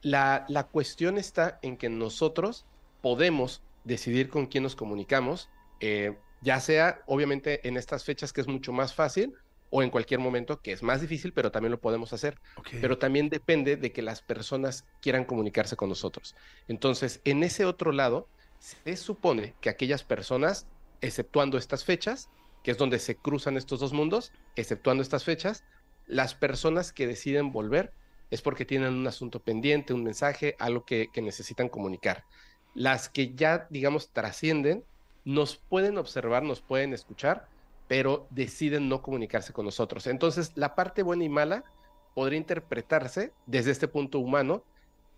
La, 0.01 0.45
la 0.49 0.65
cuestión 0.67 1.17
está 1.17 1.59
en 1.61 1.77
que 1.77 1.89
nosotros 1.89 2.65
podemos 3.01 3.61
decidir 3.83 4.29
con 4.29 4.47
quién 4.47 4.63
nos 4.63 4.75
comunicamos. 4.75 5.49
Eh, 5.79 6.17
ya 6.43 6.59
sea 6.59 7.01
obviamente 7.07 7.67
en 7.67 7.77
estas 7.77 8.03
fechas 8.03 8.33
que 8.33 8.41
es 8.41 8.47
mucho 8.47 8.71
más 8.71 8.93
fácil 8.93 9.33
o 9.69 9.81
en 9.81 9.89
cualquier 9.89 10.19
momento 10.19 10.61
que 10.61 10.71
es 10.71 10.83
más 10.83 11.01
difícil, 11.01 11.33
pero 11.33 11.51
también 11.51 11.71
lo 11.71 11.79
podemos 11.79 12.13
hacer. 12.13 12.37
Pero 12.79 12.99
también 12.99 13.29
depende 13.29 13.75
de 13.75 13.91
que 13.91 14.03
las 14.03 14.21
personas 14.21 14.85
quieran 15.01 15.25
comunicarse 15.25 15.75
con 15.75 15.89
nosotros. 15.89 16.35
Entonces, 16.67 17.21
en 17.23 17.41
ese 17.41 17.65
otro 17.65 17.91
lado, 17.91 18.27
se 18.59 18.95
supone 18.95 19.55
que 19.61 19.69
aquellas 19.69 20.03
personas, 20.03 20.67
exceptuando 21.01 21.57
estas 21.57 21.85
fechas, 21.85 22.29
que 22.61 22.69
es 22.69 22.77
donde 22.77 22.99
se 22.99 23.15
cruzan 23.15 23.57
estos 23.57 23.79
dos 23.79 23.93
mundos, 23.93 24.31
exceptuando 24.55 25.01
estas 25.01 25.23
fechas, 25.23 25.63
las 26.05 26.35
personas 26.35 26.93
que 26.93 27.07
deciden 27.07 27.51
volver 27.51 27.93
es 28.29 28.43
porque 28.43 28.65
tienen 28.65 28.93
un 28.93 29.07
asunto 29.07 29.39
pendiente, 29.39 29.93
un 29.93 30.03
mensaje, 30.03 30.55
algo 30.59 30.85
que, 30.85 31.07
que 31.11 31.23
necesitan 31.23 31.67
comunicar. 31.67 32.25
Las 32.75 33.09
que 33.09 33.33
ya, 33.33 33.65
digamos, 33.71 34.11
trascienden, 34.11 34.83
nos 35.25 35.57
pueden 35.57 35.97
observar, 35.97 36.43
nos 36.43 36.61
pueden 36.61 36.93
escuchar, 36.93 37.47
pero 37.87 38.27
deciden 38.29 38.89
no 38.89 39.01
comunicarse 39.01 39.53
con 39.53 39.65
nosotros. 39.65 40.07
Entonces, 40.07 40.51
la 40.55 40.75
parte 40.75 41.03
buena 41.03 41.23
y 41.23 41.29
mala 41.29 41.63
podría 42.13 42.37
interpretarse 42.37 43.33
desde 43.45 43.71
este 43.71 43.87
punto 43.87 44.19
humano 44.19 44.63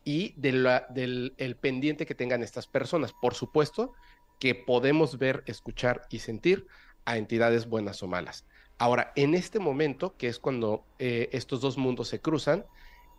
y 0.03 0.33
del 0.37 1.33
el 1.37 1.55
pendiente 1.55 2.05
que 2.05 2.15
tengan 2.15 2.43
estas 2.43 2.67
personas. 2.67 3.13
Por 3.13 3.33
supuesto 3.33 3.93
que 4.39 4.55
podemos 4.55 5.17
ver, 5.17 5.43
escuchar 5.47 6.03
y 6.09 6.19
sentir 6.19 6.67
a 7.05 7.17
entidades 7.17 7.67
buenas 7.67 8.03
o 8.03 8.07
malas. 8.07 8.45
Ahora, 8.77 9.13
en 9.15 9.33
este 9.35 9.59
momento, 9.59 10.15
que 10.17 10.27
es 10.27 10.39
cuando 10.39 10.85
eh, 10.99 11.29
estos 11.31 11.61
dos 11.61 11.77
mundos 11.77 12.09
se 12.09 12.19
cruzan, 12.19 12.65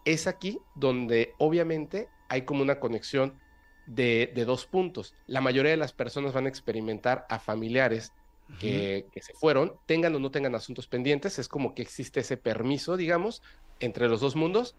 es 0.04 0.26
aquí 0.26 0.58
donde 0.74 1.32
obviamente 1.38 2.08
hay 2.28 2.42
como 2.42 2.62
una 2.62 2.78
conexión 2.78 3.38
de, 3.86 4.32
dos 4.46 4.66
puntos. 4.66 5.14
La 5.26 5.40
mayoría 5.40 5.70
de 5.70 5.76
las 5.76 5.92
personas 5.92 6.32
van 6.32 6.46
a 6.46 6.48
experimentar 6.48 7.26
a 7.28 7.38
familiares 7.38 8.12
que, 8.60 9.06
se 9.20 9.32
fueron, 9.34 9.74
tengan 9.86 10.14
o 10.14 10.20
no 10.20 10.30
tengan 10.30 10.54
asuntos 10.54 10.86
pendientes, 10.86 11.38
es 11.38 11.48
como 11.48 11.74
que 11.74 11.82
existe 11.82 12.20
ese 12.20 12.36
permiso, 12.36 12.96
digamos, 12.96 13.42
entre 13.80 14.08
los 14.08 14.20
dos 14.20 14.36
mundos, 14.36 14.76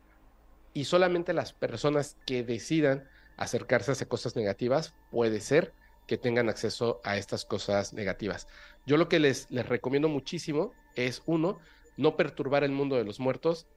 y 0.73 0.85
solamente 0.85 1.33
las 1.33 1.53
personas 1.53 2.17
que 2.25 2.43
decidan 2.43 3.07
acercarse 3.35 3.91
a 3.91 4.07
cosas 4.07 4.35
negativas 4.35 4.95
puede 5.11 5.41
ser 5.41 5.73
que 6.07 6.17
tengan 6.17 6.49
acceso 6.49 7.01
a 7.03 7.17
estas 7.17 7.43
cosas 7.45 7.93
negativas. 7.93 8.47
Yo 8.85 8.95
lo 8.97 9.09
que 9.09 9.19
les, 9.19 9.51
les 9.51 9.67
recomiendo 9.67 10.07
muchísimo 10.07 10.71
es, 10.95 11.21
uno, 11.25 11.59
no 11.97 12.15
perturbar 12.15 12.63
el 12.63 12.71
mundo 12.71 12.95
de 12.95 13.03
los 13.03 13.19
muertos 13.19 13.67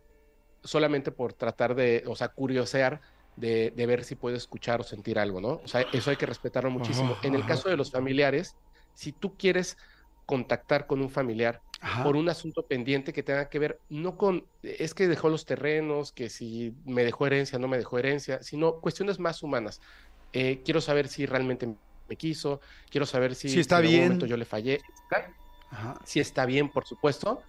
solamente 0.62 1.10
por 1.10 1.32
tratar 1.32 1.74
de, 1.74 2.04
o 2.06 2.14
sea, 2.14 2.28
curiosear 2.28 3.00
de, 3.40 3.72
de 3.74 3.86
ver 3.86 4.04
si 4.04 4.14
puede 4.14 4.36
escuchar 4.36 4.80
o 4.80 4.84
sentir 4.84 5.18
algo, 5.18 5.40
¿no? 5.40 5.60
O 5.64 5.68
sea, 5.68 5.82
eso 5.92 6.10
hay 6.10 6.16
que 6.16 6.26
respetarlo 6.26 6.70
muchísimo. 6.70 7.16
En 7.22 7.34
el 7.34 7.44
caso 7.44 7.68
de 7.68 7.76
los 7.76 7.90
familiares, 7.90 8.56
si 8.94 9.12
tú 9.12 9.36
quieres 9.36 9.76
contactar 10.26 10.86
con 10.86 11.00
un 11.00 11.10
familiar 11.10 11.62
Ajá. 11.80 12.04
por 12.04 12.16
un 12.16 12.28
asunto 12.28 12.66
pendiente 12.66 13.12
que 13.12 13.22
tenga 13.22 13.48
que 13.48 13.58
ver 13.58 13.80
no 13.88 14.16
con, 14.16 14.46
es 14.62 14.94
que 14.94 15.08
dejó 15.08 15.28
los 15.28 15.44
terrenos, 15.44 16.12
que 16.12 16.28
si 16.28 16.72
me 16.84 17.04
dejó 17.04 17.26
herencia, 17.26 17.58
no 17.58 17.68
me 17.68 17.78
dejó 17.78 17.98
herencia, 17.98 18.42
sino 18.42 18.80
cuestiones 18.80 19.18
más 19.18 19.42
humanas. 19.42 19.80
Eh, 20.32 20.62
quiero 20.64 20.80
saber 20.80 21.08
si 21.08 21.26
realmente 21.26 21.66
me 22.08 22.16
quiso, 22.16 22.60
quiero 22.90 23.06
saber 23.06 23.34
si, 23.34 23.48
Si 23.48 23.60
está 23.60 23.76
en 23.76 23.86
algún 23.86 23.92
bien. 23.92 24.04
momento 24.04 24.26
yo 24.26 24.36
le 24.36 24.44
fallé, 24.44 24.80
Ajá. 25.70 25.98
si 26.04 26.20
está 26.20 26.46
bien, 26.46 26.68
por 26.68 26.86
supuesto. 26.86 27.42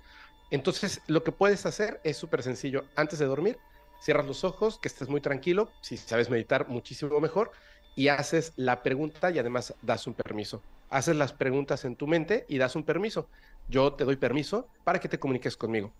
Entonces, 0.49 1.01
lo 1.07 1.23
que 1.23 1.31
puedes 1.31 1.65
hacer 1.65 1.99
es 2.03 2.17
súper 2.17 2.43
sencillo. 2.43 2.83
Antes 2.95 3.19
de 3.19 3.25
dormir, 3.25 3.57
cierras 4.01 4.25
los 4.27 4.43
ojos, 4.43 4.79
que 4.79 4.87
estés 4.89 5.09
muy 5.09 5.21
tranquilo. 5.21 5.75
Si 5.81 5.97
sabes 5.97 6.29
meditar, 6.29 6.67
muchísimo 6.69 7.19
mejor. 7.21 7.51
Y 7.95 8.07
haces 8.09 8.53
la 8.57 8.83
pregunta 8.83 9.31
y 9.31 9.39
además 9.39 9.77
das 9.81 10.07
un 10.07 10.15
permiso. 10.15 10.65
Haces 10.89 11.15
las 11.15 11.33
preguntas 11.33 11.85
en 11.85 11.95
tu 11.97 12.07
mente 12.07 12.45
y 12.49 12.57
das 12.57 12.75
un 12.75 12.85
permiso. 12.85 13.29
Yo 13.67 13.95
te 13.95 14.05
doy 14.05 14.17
permiso 14.17 14.71
para 14.83 14.99
que 14.99 15.09
te 15.09 15.19
comuniques 15.19 15.57
conmigo. 15.57 15.97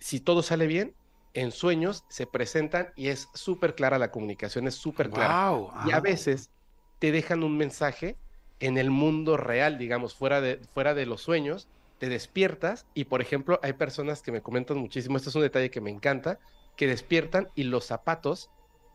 Si 0.00 0.20
todo 0.20 0.42
sale 0.42 0.66
bien, 0.66 0.96
en 1.32 1.52
sueños 1.52 2.04
se 2.08 2.26
presentan 2.26 2.92
y 2.96 3.08
es 3.08 3.30
súper 3.34 3.74
clara 3.74 3.98
la 3.98 4.10
comunicación, 4.10 4.66
es 4.66 4.74
súper 4.76 5.12
clara. 5.12 5.40
Guau, 5.40 5.70
Y 5.78 5.90
a 5.92 6.00
ajá. 6.00 6.00
veces 6.00 6.52
te 6.98 7.12
dejan 7.12 7.42
un 7.44 7.56
mensaje 7.56 8.20
en 8.60 8.78
el 8.78 8.90
mundo 8.90 9.36
real, 9.36 9.78
digamos, 9.78 10.14
fuera 10.16 10.40
de, 10.40 10.60
fuera 10.72 10.94
de 10.94 11.06
los 11.06 11.22
sueños, 11.22 11.70
te 11.98 12.08
despiertas 12.08 12.88
y, 12.94 13.04
por 13.04 13.20
ejemplo, 13.22 13.58
hay 13.62 13.72
personas 13.74 14.22
que 14.22 14.32
me 14.32 14.42
comentan 14.42 14.76
muchísimo, 14.78 15.16
este 15.16 15.30
es 15.30 15.34
un 15.36 15.42
detalle 15.42 15.70
que 15.70 15.80
me 15.80 15.90
encanta, 15.90 16.38
que 16.76 16.86
despiertan 16.86 17.48
y 17.54 17.64
los 17.64 17.84
zapatos, 17.86 18.50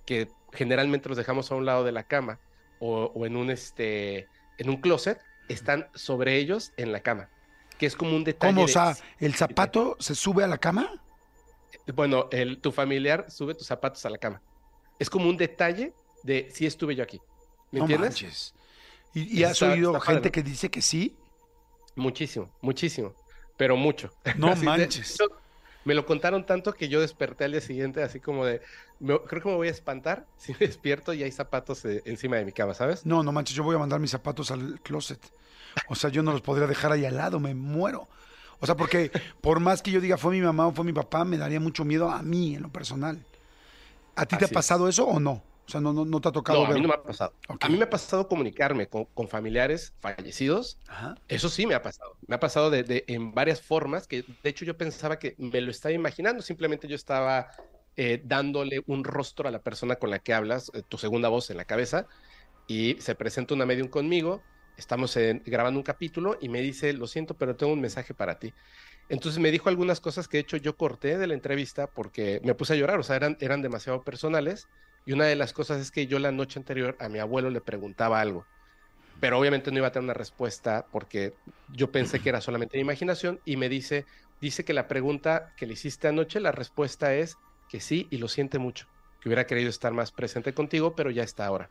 que 0.05 0.29
generalmente 0.53 1.09
los 1.09 1.17
dejamos 1.17 1.51
a 1.51 1.55
un 1.55 1.65
lado 1.65 1.83
de 1.83 1.91
la 1.91 2.03
cama 2.03 2.39
o, 2.79 3.11
o 3.13 3.25
en, 3.25 3.35
un, 3.35 3.49
este, 3.49 4.27
en 4.57 4.69
un 4.69 4.77
closet, 4.77 5.19
están 5.49 5.87
sobre 5.93 6.37
ellos 6.37 6.71
en 6.77 6.91
la 6.91 7.01
cama, 7.01 7.29
que 7.77 7.85
es 7.85 7.95
como 7.95 8.15
un 8.15 8.23
detalle. 8.23 8.53
¿Cómo? 8.53 8.65
O 8.65 8.67
sea, 8.67 8.95
¿el 9.19 9.33
zapato 9.35 9.95
se 9.99 10.15
sube 10.15 10.43
a 10.43 10.47
la 10.47 10.57
cama? 10.57 10.91
bueno, 11.93 12.27
el, 12.31 12.59
tu 12.59 12.71
familiar 12.71 13.29
sube 13.29 13.53
tus 13.53 13.67
zapatos 13.67 14.05
a 14.05 14.09
la 14.09 14.17
cama. 14.17 14.41
Es 14.99 15.09
como 15.09 15.29
un 15.29 15.37
detalle 15.37 15.93
de 16.23 16.49
si 16.53 16.65
estuve 16.65 16.95
yo 16.95 17.03
aquí. 17.03 17.21
¿Me 17.71 17.79
no 17.79 17.85
entiendes? 17.85 18.09
manches. 18.11 18.53
¿Y, 19.13 19.39
y 19.39 19.43
has 19.43 19.53
Está- 19.53 19.71
oído 19.73 19.95
está 19.95 20.11
gente 20.11 20.31
que 20.31 20.43
dice 20.43 20.69
que 20.69 20.81
sí? 20.81 21.15
Muchísimo, 21.95 22.49
muchísimo, 22.61 23.13
pero 23.57 23.75
mucho. 23.77 24.11
No 24.37 24.55
manches. 24.55 25.17
de 25.17 25.25
me 25.87 25.95
lo 25.95 26.05
contaron 26.05 26.45
tanto 26.45 26.73
que 26.73 26.89
yo 26.89 27.01
desperté 27.01 27.45
al 27.45 27.51
día 27.53 27.61
siguiente 27.61 28.03
así 28.03 28.19
como 28.19 28.45
de, 28.45 28.61
me- 28.99 29.19
creo 29.21 29.41
que 29.41 29.49
me 29.49 29.55
voy 29.55 29.67
a 29.69 29.71
espantar 29.71 30.27
si 30.37 30.51
me 30.53 30.59
despierto 30.59 31.13
y 31.13 31.23
hay 31.23 31.31
zapatos 31.31 31.83
eh, 31.85 32.03
encima 32.05 32.37
de 32.37 32.45
mi 32.45 32.51
cama, 32.51 32.73
¿sabes? 32.73 33.05
No, 33.05 33.23
no 33.23 33.31
manches, 33.31 33.55
yo 33.55 33.63
voy 33.63 33.75
a 33.75 33.79
mandar 33.79 33.99
mis 33.99 34.11
zapatos 34.11 34.51
al 34.51 34.79
closet. 34.81 35.19
O 35.87 35.95
sea, 35.95 36.09
yo 36.09 36.23
no 36.23 36.31
los 36.31 36.41
podría 36.41 36.67
dejar 36.67 36.91
ahí 36.91 37.05
al 37.05 37.17
lado, 37.17 37.39
me 37.39 37.53
muero. 37.55 38.07
O 38.59 38.65
sea, 38.65 38.75
porque 38.75 39.11
por 39.41 39.59
más 39.59 39.81
que 39.81 39.91
yo 39.91 40.01
diga 40.01 40.17
fue 40.17 40.31
mi 40.33 40.41
mamá 40.41 40.67
o 40.67 40.71
fue 40.73 40.83
mi 40.83 40.93
papá, 40.93 41.23
me 41.25 41.37
daría 41.37 41.59
mucho 41.59 41.85
miedo 41.85 42.09
a 42.09 42.21
mí 42.23 42.55
en 42.55 42.63
lo 42.63 42.69
personal. 42.69 43.23
¿A 44.15 44.25
ti 44.25 44.37
te 44.37 44.45
ha 44.45 44.51
pasado 44.51 44.87
eso 44.87 45.05
o 45.07 45.19
no? 45.19 45.43
O 45.67 45.71
sea, 45.71 45.81
no, 45.81 45.91
no, 45.91 46.05
no 46.05 46.21
te 46.21 46.29
ha 46.29 46.31
tocado 46.31 46.63
No, 46.63 46.71
a 46.71 46.73
mí 46.73 46.79
no 46.81 46.87
me 46.87 46.93
ha 46.93 47.03
pasado. 47.03 47.33
A 47.59 47.67
mí 47.67 47.77
me 47.77 47.83
ha 47.83 47.89
pasado 47.89 48.27
comunicarme 48.29 48.87
con, 48.87 49.03
con 49.05 49.27
familiares 49.27 49.93
fallecidos. 49.99 50.77
Ajá. 50.87 51.15
Eso 51.27 51.49
sí 51.49 51.65
me 51.65 51.75
ha 51.75 51.81
pasado. 51.81 52.15
Me 52.25 52.35
ha 52.35 52.39
pasado 52.39 52.69
de, 52.69 52.83
de- 52.83 53.03
en 53.07 53.33
varias 53.33 53.61
formas 53.61 54.07
que 54.07 54.23
de 54.23 54.49
hecho 54.49 54.63
yo 54.63 54.77
pensaba 54.77 55.19
que 55.19 55.35
me 55.37 55.59
lo 55.59 55.71
estaba 55.71 55.91
imaginando. 55.93 56.41
Simplemente 56.41 56.87
yo 56.87 56.95
estaba 56.95 57.49
eh, 57.97 58.21
dándole 58.23 58.81
un 58.87 59.03
rostro 59.03 59.49
a 59.49 59.51
la 59.51 59.59
persona 59.61 59.97
con 59.97 60.09
la 60.09 60.19
que 60.19 60.33
hablas, 60.33 60.71
eh, 60.73 60.83
tu 60.87 60.97
segunda 60.97 61.27
voz 61.27 61.49
en 61.49 61.57
la 61.57 61.65
cabeza, 61.65 62.07
y 62.67 62.95
se 62.99 63.15
presenta 63.15 63.53
una 63.53 63.65
medium 63.65 63.89
conmigo. 63.89 64.41
Estamos 64.77 65.17
en- 65.17 65.43
grabando 65.45 65.79
un 65.79 65.83
capítulo 65.83 66.37
y 66.39 66.47
me 66.47 66.61
dice, 66.61 66.93
lo 66.93 67.07
siento, 67.07 67.33
pero 67.35 67.57
tengo 67.57 67.73
un 67.73 67.81
mensaje 67.81 68.13
para 68.13 68.39
ti. 68.39 68.53
Entonces 69.09 69.39
me 69.41 69.51
dijo 69.51 69.67
algunas 69.67 69.99
cosas 69.99 70.27
que 70.29 70.37
de 70.37 70.41
hecho 70.41 70.57
yo 70.57 70.77
corté 70.77 71.17
de 71.17 71.27
la 71.27 71.33
entrevista 71.33 71.87
porque 71.87 72.39
me 72.43 72.53
puse 72.55 72.73
a 72.73 72.75
llorar, 72.77 72.99
o 72.99 73.03
sea, 73.03 73.17
eran, 73.17 73.37
eran 73.41 73.61
demasiado 73.61 74.03
personales. 74.03 74.67
Y 75.07 75.13
una 75.13 75.23
de 75.25 75.37
las 75.37 75.53
cosas 75.53 75.79
es 75.79 75.89
que 75.89 76.05
yo 76.05 76.19
la 76.19 76.33
noche 76.33 76.59
anterior 76.59 76.97
a 76.99 77.07
mi 77.07 77.19
abuelo 77.19 77.49
le 77.49 77.61
preguntaba 77.61 78.19
algo, 78.19 78.45
pero 79.21 79.39
obviamente 79.39 79.71
no 79.71 79.77
iba 79.77 79.87
a 79.87 79.91
tener 79.93 80.03
una 80.03 80.13
respuesta 80.13 80.85
porque 80.91 81.33
yo 81.69 81.93
pensé 81.93 82.19
que 82.19 82.27
era 82.27 82.41
solamente 82.41 82.77
mi 82.77 82.81
imaginación 82.81 83.39
y 83.45 83.55
me 83.55 83.69
dice, 83.69 84.05
dice 84.41 84.65
que 84.65 84.73
la 84.73 84.89
pregunta 84.89 85.53
que 85.55 85.65
le 85.65 85.73
hiciste 85.73 86.09
anoche, 86.09 86.41
la 86.41 86.51
respuesta 86.51 87.15
es 87.15 87.37
que 87.69 87.79
sí 87.79 88.09
y 88.11 88.17
lo 88.17 88.27
siente 88.27 88.59
mucho, 88.59 88.85
que 89.21 89.29
hubiera 89.29 89.47
querido 89.47 89.69
estar 89.69 89.93
más 89.93 90.11
presente 90.11 90.53
contigo, 90.53 90.93
pero 90.93 91.09
ya 91.09 91.23
está 91.23 91.45
ahora. 91.45 91.69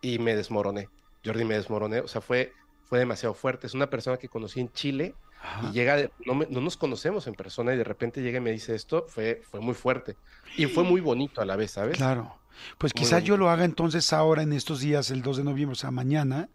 Y 0.00 0.20
me 0.20 0.36
desmoroné, 0.36 0.88
Jordi 1.24 1.44
me 1.44 1.56
desmoroné, 1.56 1.98
o 2.00 2.08
sea, 2.08 2.20
fue, 2.20 2.52
fue 2.84 3.00
demasiado 3.00 3.34
fuerte. 3.34 3.66
Es 3.66 3.74
una 3.74 3.90
persona 3.90 4.16
que 4.16 4.28
conocí 4.28 4.60
en 4.60 4.70
Chile 4.70 5.16
Ajá. 5.40 5.68
y 5.68 5.72
llega, 5.72 5.96
de- 5.96 6.10
no, 6.24 6.36
me- 6.36 6.46
no 6.48 6.60
nos 6.60 6.76
conocemos 6.76 7.26
en 7.26 7.34
persona 7.34 7.74
y 7.74 7.78
de 7.78 7.84
repente 7.84 8.22
llega 8.22 8.38
y 8.38 8.42
me 8.42 8.52
dice 8.52 8.76
esto, 8.76 9.06
fue, 9.08 9.40
fue 9.50 9.58
muy 9.58 9.74
fuerte. 9.74 10.14
Y 10.56 10.66
fue 10.66 10.84
muy 10.84 11.00
bonito 11.00 11.40
a 11.40 11.44
la 11.44 11.56
vez, 11.56 11.72
¿sabes? 11.72 11.96
Claro. 11.96 12.40
Pues 12.78 12.92
quizás 12.92 13.24
yo 13.24 13.36
lo 13.36 13.50
haga 13.50 13.64
entonces 13.64 14.12
ahora, 14.12 14.42
en 14.42 14.52
estos 14.52 14.80
días, 14.80 15.10
el 15.10 15.22
2 15.22 15.38
de 15.38 15.44
noviembre, 15.44 15.72
o 15.72 15.76
sea, 15.76 15.90
mañana, 15.90 16.48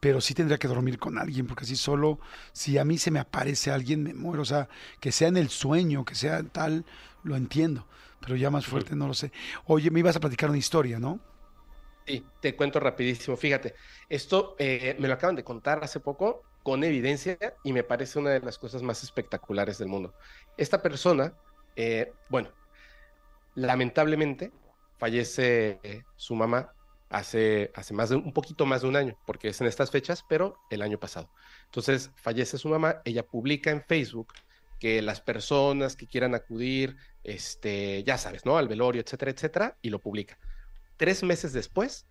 pero 0.00 0.20
sí 0.20 0.34
tendría 0.34 0.58
que 0.58 0.68
dormir 0.68 0.98
con 0.98 1.18
alguien, 1.18 1.46
porque 1.46 1.64
así 1.64 1.76
solo, 1.76 2.18
si 2.52 2.78
a 2.78 2.84
mí 2.84 2.98
se 2.98 3.10
me 3.10 3.18
aparece 3.20 3.70
alguien, 3.70 4.02
me 4.02 4.14
muero. 4.14 4.42
O 4.42 4.44
sea, 4.44 4.68
que 5.00 5.12
sea 5.12 5.28
en 5.28 5.36
el 5.36 5.48
sueño, 5.48 6.04
que 6.04 6.14
sea 6.14 6.42
tal, 6.42 6.84
lo 7.22 7.36
entiendo, 7.36 7.86
pero 8.20 8.36
ya 8.36 8.50
más 8.50 8.66
fuerte 8.66 8.96
no 8.96 9.08
lo 9.08 9.14
sé. 9.14 9.32
Oye, 9.64 9.90
me 9.90 10.00
ibas 10.00 10.16
a 10.16 10.20
platicar 10.20 10.50
una 10.50 10.58
historia, 10.58 10.98
¿no? 10.98 11.20
Sí, 12.06 12.22
te 12.40 12.54
cuento 12.54 12.80
rapidísimo. 12.80 13.36
Fíjate, 13.36 13.74
esto 14.08 14.56
eh, 14.58 14.94
me 14.98 15.08
lo 15.08 15.14
acaban 15.14 15.36
de 15.36 15.44
contar 15.44 15.82
hace 15.82 16.00
poco 16.00 16.42
con 16.62 16.84
evidencia 16.84 17.38
y 17.62 17.72
me 17.72 17.82
parece 17.82 18.18
una 18.18 18.30
de 18.30 18.40
las 18.40 18.58
cosas 18.58 18.82
más 18.82 19.02
espectaculares 19.02 19.78
del 19.78 19.88
mundo. 19.88 20.14
Esta 20.56 20.82
persona, 20.82 21.34
eh, 21.76 22.12
bueno, 22.28 22.50
lamentablemente 23.54 24.52
fallece 24.98 25.78
eh, 25.82 26.02
su 26.16 26.34
mamá 26.34 26.72
hace, 27.08 27.70
hace 27.74 27.94
más 27.94 28.10
de 28.10 28.16
un 28.16 28.32
poquito 28.32 28.66
más 28.66 28.82
de 28.82 28.88
un 28.88 28.96
año, 28.96 29.16
porque 29.26 29.48
es 29.48 29.60
en 29.60 29.66
estas 29.66 29.90
fechas, 29.90 30.24
pero 30.28 30.58
el 30.70 30.82
año 30.82 30.98
pasado. 30.98 31.30
Entonces 31.66 32.10
fallece 32.16 32.58
su 32.58 32.68
mamá, 32.68 33.00
ella 33.04 33.24
publica 33.24 33.70
en 33.70 33.82
Facebook 33.82 34.32
que 34.80 35.00
las 35.02 35.20
personas 35.20 35.96
que 35.96 36.06
quieran 36.06 36.34
acudir, 36.34 36.96
este, 37.22 38.02
ya 38.04 38.18
sabes, 38.18 38.44
¿no? 38.44 38.58
Al 38.58 38.68
velorio, 38.68 39.00
etcétera, 39.00 39.30
etcétera, 39.30 39.78
y 39.80 39.90
lo 39.90 39.98
publica. 39.98 40.38
Tres 40.96 41.22
meses 41.22 41.52
después, 41.52 42.06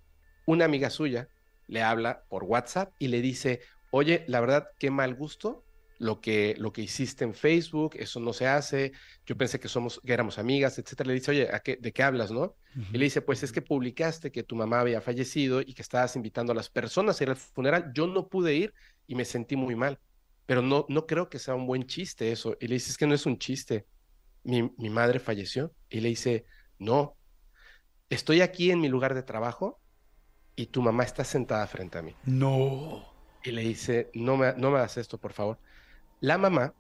una 0.45 0.65
amiga 0.65 0.89
suya 0.89 1.27
le 1.67 1.81
habla 1.81 2.23
por 2.29 2.43
WhatsApp 2.43 2.93
y 2.99 3.07
le 3.07 3.21
dice, 3.21 3.61
oye, 3.91 4.23
la 4.27 4.39
verdad, 4.41 4.69
qué 4.79 4.89
mal 4.89 5.15
gusto 5.15 5.62
lo 5.99 6.19
que, 6.21 6.55
lo 6.57 6.73
que 6.73 6.81
hiciste 6.81 7.23
en 7.23 7.33
Facebook, 7.33 7.95
eso 7.97 8.19
no 8.19 8.33
se 8.33 8.47
hace, 8.47 8.91
yo 9.25 9.37
pensé 9.37 9.59
que 9.59 9.67
somos, 9.67 10.01
que 10.05 10.13
éramos 10.13 10.37
amigas, 10.37 10.77
etcétera. 10.77 11.07
Le 11.07 11.15
dice, 11.15 11.31
oye, 11.31 11.49
¿a 11.53 11.59
qué, 11.59 11.77
¿de 11.79 11.93
qué 11.93 12.03
hablas, 12.03 12.31
no? 12.31 12.55
Y 12.91 12.97
le 12.97 13.05
dice, 13.05 13.21
pues 13.21 13.43
es 13.43 13.51
que 13.51 13.61
publicaste 13.61 14.31
que 14.31 14.43
tu 14.43 14.55
mamá 14.55 14.79
había 14.79 15.01
fallecido 15.01 15.61
y 15.61 15.73
que 15.73 15.81
estabas 15.81 16.15
invitando 16.15 16.51
a 16.51 16.55
las 16.55 16.69
personas 16.69 17.19
a 17.19 17.23
ir 17.23 17.29
al 17.29 17.35
funeral. 17.35 17.91
Yo 17.93 18.07
no 18.07 18.27
pude 18.27 18.55
ir 18.55 18.73
y 19.07 19.15
me 19.15 19.25
sentí 19.25 19.55
muy 19.55 19.75
mal, 19.75 19.99
pero 20.45 20.61
no, 20.61 20.85
no 20.89 21.05
creo 21.05 21.29
que 21.29 21.39
sea 21.39 21.55
un 21.55 21.67
buen 21.67 21.85
chiste 21.85 22.31
eso. 22.31 22.57
Y 22.59 22.67
le 22.67 22.75
dice, 22.75 22.91
es 22.91 22.97
que 22.97 23.07
no 23.07 23.13
es 23.13 23.25
un 23.25 23.37
chiste. 23.37 23.85
Mi, 24.43 24.63
mi 24.77 24.89
madre 24.89 25.19
falleció. 25.19 25.73
Y 25.89 25.99
le 25.99 26.09
dice, 26.09 26.45
no, 26.79 27.15
estoy 28.09 28.41
aquí 28.41 28.71
en 28.71 28.81
mi 28.81 28.89
lugar 28.89 29.13
de 29.13 29.23
trabajo 29.23 29.79
y 30.55 30.67
tu 30.67 30.81
mamá 30.81 31.03
está 31.03 31.23
sentada 31.23 31.65
frente 31.67 31.97
a 31.97 32.01
mí. 32.01 32.15
No. 32.25 33.05
Y 33.43 33.51
le 33.51 33.61
dice, 33.61 34.09
no 34.13 34.37
me, 34.37 34.53
no 34.53 34.71
me 34.71 34.77
hagas 34.77 34.97
esto, 34.97 35.19
por 35.19 35.33
favor. 35.33 35.59
La 36.23 36.37
mamá 36.37 36.73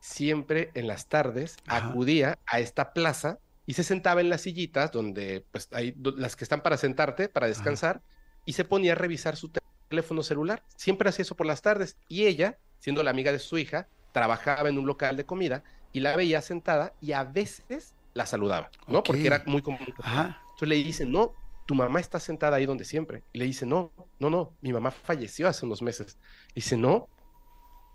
siempre 0.00 0.72
en 0.74 0.88
las 0.88 1.06
tardes 1.08 1.56
Ajá. 1.68 1.88
acudía 1.90 2.38
a 2.44 2.58
esta 2.58 2.92
plaza 2.92 3.38
y 3.64 3.74
se 3.74 3.84
sentaba 3.84 4.20
en 4.20 4.28
las 4.30 4.40
sillitas 4.40 4.90
donde, 4.90 5.44
pues, 5.52 5.68
hay 5.70 5.94
las 6.16 6.34
que 6.34 6.42
están 6.42 6.60
para 6.60 6.76
sentarte, 6.76 7.28
para 7.28 7.46
descansar, 7.46 8.02
y 8.44 8.54
se 8.54 8.64
ponía 8.64 8.92
a 8.92 8.94
revisar 8.96 9.36
su 9.36 9.48
te- 9.48 9.60
teléfono 9.88 10.24
celular. 10.24 10.64
Siempre 10.74 11.08
hacía 11.08 11.22
eso 11.22 11.36
por 11.36 11.46
las 11.46 11.62
tardes. 11.62 11.96
Y 12.08 12.26
ella, 12.26 12.58
siendo 12.80 13.04
la 13.04 13.10
amiga 13.12 13.30
de 13.30 13.38
su 13.38 13.58
hija, 13.58 13.86
trabajaba 14.10 14.68
en 14.68 14.76
un 14.76 14.86
local 14.86 15.16
de 15.16 15.24
comida 15.24 15.62
y 15.92 16.00
la 16.00 16.16
veía 16.16 16.42
sentada 16.42 16.92
y 17.00 17.12
a 17.12 17.22
veces 17.22 17.94
la 18.14 18.26
saludaba, 18.26 18.70
¿no? 18.88 19.04
Porque 19.04 19.24
era 19.24 19.44
muy 19.46 19.62
común. 19.62 19.86
Ajá. 20.02 20.40
Entonces 20.54 20.68
le 20.68 20.74
dice, 20.76 21.06
no, 21.06 21.32
tu 21.64 21.76
mamá 21.76 22.00
está 22.00 22.18
sentada 22.18 22.56
ahí 22.56 22.66
donde 22.66 22.84
siempre. 22.84 23.22
Y 23.32 23.38
le 23.38 23.44
dice, 23.44 23.66
no, 23.66 23.92
no, 24.18 24.30
no, 24.30 24.52
mi 24.62 24.72
mamá 24.72 24.90
falleció 24.90 25.46
hace 25.46 25.64
unos 25.64 25.80
meses. 25.80 26.18
Dice, 26.56 26.76
no, 26.76 27.08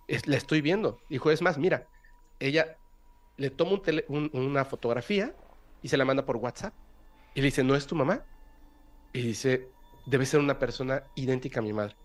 es- 0.07 0.27
la 0.27 0.37
estoy 0.37 0.61
viendo. 0.61 0.99
Dijo, 1.09 1.31
es 1.31 1.41
más, 1.41 1.57
mira, 1.57 1.87
ella 2.39 2.77
le 3.37 3.49
toma 3.49 3.71
un 3.73 3.81
tele- 3.81 4.05
un- 4.07 4.29
una 4.33 4.65
fotografía 4.65 5.33
y 5.81 5.89
se 5.89 5.97
la 5.97 6.05
manda 6.05 6.25
por 6.25 6.37
WhatsApp. 6.37 6.73
Y 7.33 7.41
le 7.41 7.45
dice, 7.45 7.63
¿no 7.63 7.75
es 7.75 7.85
tu 7.87 7.95
mamá? 7.95 8.23
Y 9.13 9.21
dice, 9.21 9.67
debe 10.05 10.25
ser 10.25 10.39
una 10.39 10.57
persona 10.59 11.03
idéntica 11.15 11.59
a 11.59 11.63
mi 11.63 11.73
madre, 11.73 11.95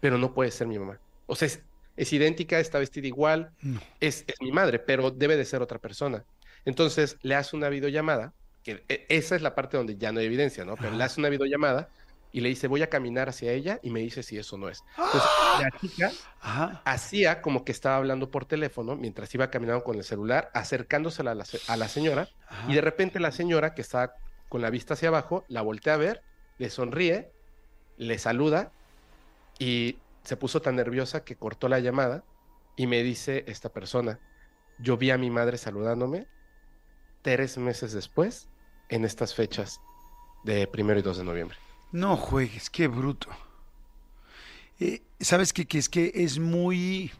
pero 0.00 0.18
no 0.18 0.34
puede 0.34 0.50
ser 0.50 0.66
mi 0.66 0.78
mamá. 0.78 0.98
O 1.26 1.36
sea, 1.36 1.46
es, 1.46 1.62
es 1.96 2.12
idéntica, 2.12 2.58
está 2.58 2.78
vestida 2.78 3.06
igual, 3.06 3.52
No. 3.62 3.80
es, 4.00 4.24
es 4.26 4.34
mi 4.40 4.52
madre, 4.52 4.78
pero 4.78 5.10
debe 5.10 5.36
de 5.36 5.44
ser 5.44 5.62
otra 5.62 5.78
persona. 5.78 6.24
Entonces 6.64 7.18
le 7.22 7.34
hace 7.34 7.56
una 7.56 7.68
videollamada, 7.68 8.32
que 8.62 8.82
e- 8.88 9.06
esa 9.08 9.36
es 9.36 9.42
la 9.42 9.54
parte 9.54 9.76
donde 9.76 9.96
ya 9.96 10.10
no 10.12 10.20
hay 10.20 10.26
evidencia, 10.26 10.64
¿no? 10.64 10.76
Pero 10.76 10.92
le 10.92 11.04
hace 11.04 11.20
una 11.20 11.28
videollamada 11.28 11.90
y 12.34 12.40
le 12.40 12.48
dice, 12.48 12.66
voy 12.66 12.82
a 12.82 12.90
caminar 12.90 13.28
hacia 13.28 13.52
ella 13.52 13.78
y 13.80 13.90
me 13.90 14.00
dice 14.00 14.24
si 14.24 14.36
eso 14.36 14.58
no 14.58 14.68
es. 14.68 14.82
Entonces 14.98 15.22
la 15.60 15.70
chica 15.80 16.10
Ajá. 16.40 16.82
hacía 16.84 17.40
como 17.40 17.64
que 17.64 17.70
estaba 17.70 17.94
hablando 17.94 18.28
por 18.32 18.44
teléfono 18.44 18.96
mientras 18.96 19.32
iba 19.36 19.50
caminando 19.50 19.84
con 19.84 19.94
el 19.98 20.02
celular, 20.02 20.50
acercándose 20.52 21.22
a 21.22 21.32
la, 21.32 21.44
a 21.68 21.76
la 21.76 21.86
señora, 21.88 22.28
Ajá. 22.48 22.68
y 22.68 22.74
de 22.74 22.80
repente 22.80 23.20
la 23.20 23.30
señora 23.30 23.72
que 23.76 23.82
está 23.82 24.16
con 24.48 24.62
la 24.62 24.70
vista 24.70 24.94
hacia 24.94 25.10
abajo, 25.10 25.44
la 25.46 25.62
voltea 25.62 25.94
a 25.94 25.96
ver, 25.96 26.22
le 26.58 26.70
sonríe, 26.70 27.30
le 27.98 28.18
saluda 28.18 28.72
y 29.60 29.98
se 30.24 30.36
puso 30.36 30.60
tan 30.60 30.74
nerviosa 30.74 31.22
que 31.22 31.36
cortó 31.36 31.68
la 31.68 31.78
llamada 31.78 32.24
y 32.74 32.88
me 32.88 33.04
dice 33.04 33.44
esta 33.46 33.68
persona, 33.68 34.18
yo 34.80 34.96
vi 34.96 35.12
a 35.12 35.18
mi 35.18 35.30
madre 35.30 35.56
saludándome 35.56 36.26
tres 37.22 37.58
meses 37.58 37.92
después 37.92 38.48
en 38.88 39.04
estas 39.04 39.36
fechas 39.36 39.80
de 40.42 40.66
primero 40.66 40.98
y 40.98 41.02
2 41.02 41.18
de 41.18 41.24
noviembre. 41.24 41.58
No 41.94 42.16
juegues, 42.16 42.70
qué 42.70 42.88
bruto. 42.88 43.28
Eh, 44.80 45.00
¿Sabes 45.20 45.52
qué? 45.52 45.64
Que 45.64 45.78
es 45.78 45.88
que 45.88 46.10
es 46.12 46.40
muy... 46.40 47.12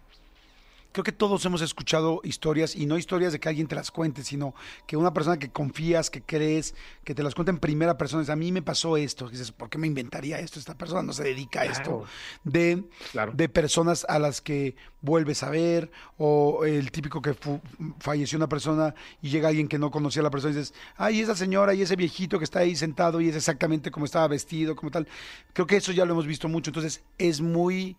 Creo 0.94 1.02
que 1.02 1.10
todos 1.10 1.44
hemos 1.44 1.60
escuchado 1.60 2.20
historias, 2.22 2.76
y 2.76 2.86
no 2.86 2.96
historias 2.96 3.32
de 3.32 3.40
que 3.40 3.48
alguien 3.48 3.66
te 3.66 3.74
las 3.74 3.90
cuente, 3.90 4.22
sino 4.22 4.54
que 4.86 4.96
una 4.96 5.12
persona 5.12 5.40
que 5.40 5.50
confías, 5.50 6.08
que 6.08 6.22
crees, 6.22 6.76
que 7.02 7.16
te 7.16 7.24
las 7.24 7.34
cuenta 7.34 7.50
en 7.50 7.58
primera 7.58 7.98
persona. 7.98 8.20
Dices, 8.20 8.32
a 8.32 8.36
mí 8.36 8.52
me 8.52 8.62
pasó 8.62 8.96
esto. 8.96 9.28
Dices, 9.28 9.50
¿por 9.50 9.68
qué 9.68 9.76
me 9.76 9.88
inventaría 9.88 10.38
esto? 10.38 10.60
Esta 10.60 10.78
persona 10.78 11.02
no 11.02 11.12
se 11.12 11.24
dedica 11.24 11.62
a 11.62 11.64
esto. 11.64 11.82
Claro. 11.82 12.04
De, 12.44 12.84
Claro. 13.10 13.32
de 13.34 13.48
personas 13.48 14.06
a 14.08 14.20
las 14.20 14.40
que 14.40 14.76
vuelves 15.00 15.42
a 15.42 15.50
ver, 15.50 15.90
o 16.16 16.64
el 16.64 16.92
típico 16.92 17.20
que 17.20 17.34
fu- 17.34 17.60
falleció 17.98 18.38
una 18.38 18.48
persona 18.48 18.94
y 19.20 19.30
llega 19.30 19.48
alguien 19.48 19.66
que 19.66 19.80
no 19.80 19.90
conocía 19.90 20.20
a 20.20 20.22
la 20.22 20.30
persona 20.30 20.54
y 20.54 20.58
dices, 20.58 20.74
ay, 20.96 21.20
esa 21.20 21.34
señora 21.34 21.74
y 21.74 21.82
ese 21.82 21.96
viejito 21.96 22.38
que 22.38 22.44
está 22.44 22.60
ahí 22.60 22.76
sentado 22.76 23.20
y 23.20 23.28
es 23.30 23.34
exactamente 23.34 23.90
como 23.90 24.06
estaba 24.06 24.28
vestido, 24.28 24.76
como 24.76 24.92
tal. 24.92 25.08
Creo 25.54 25.66
que 25.66 25.76
eso 25.78 25.90
ya 25.90 26.04
lo 26.04 26.12
hemos 26.12 26.28
visto 26.28 26.48
mucho, 26.48 26.70
entonces 26.70 27.02
es 27.18 27.40
muy 27.40 27.96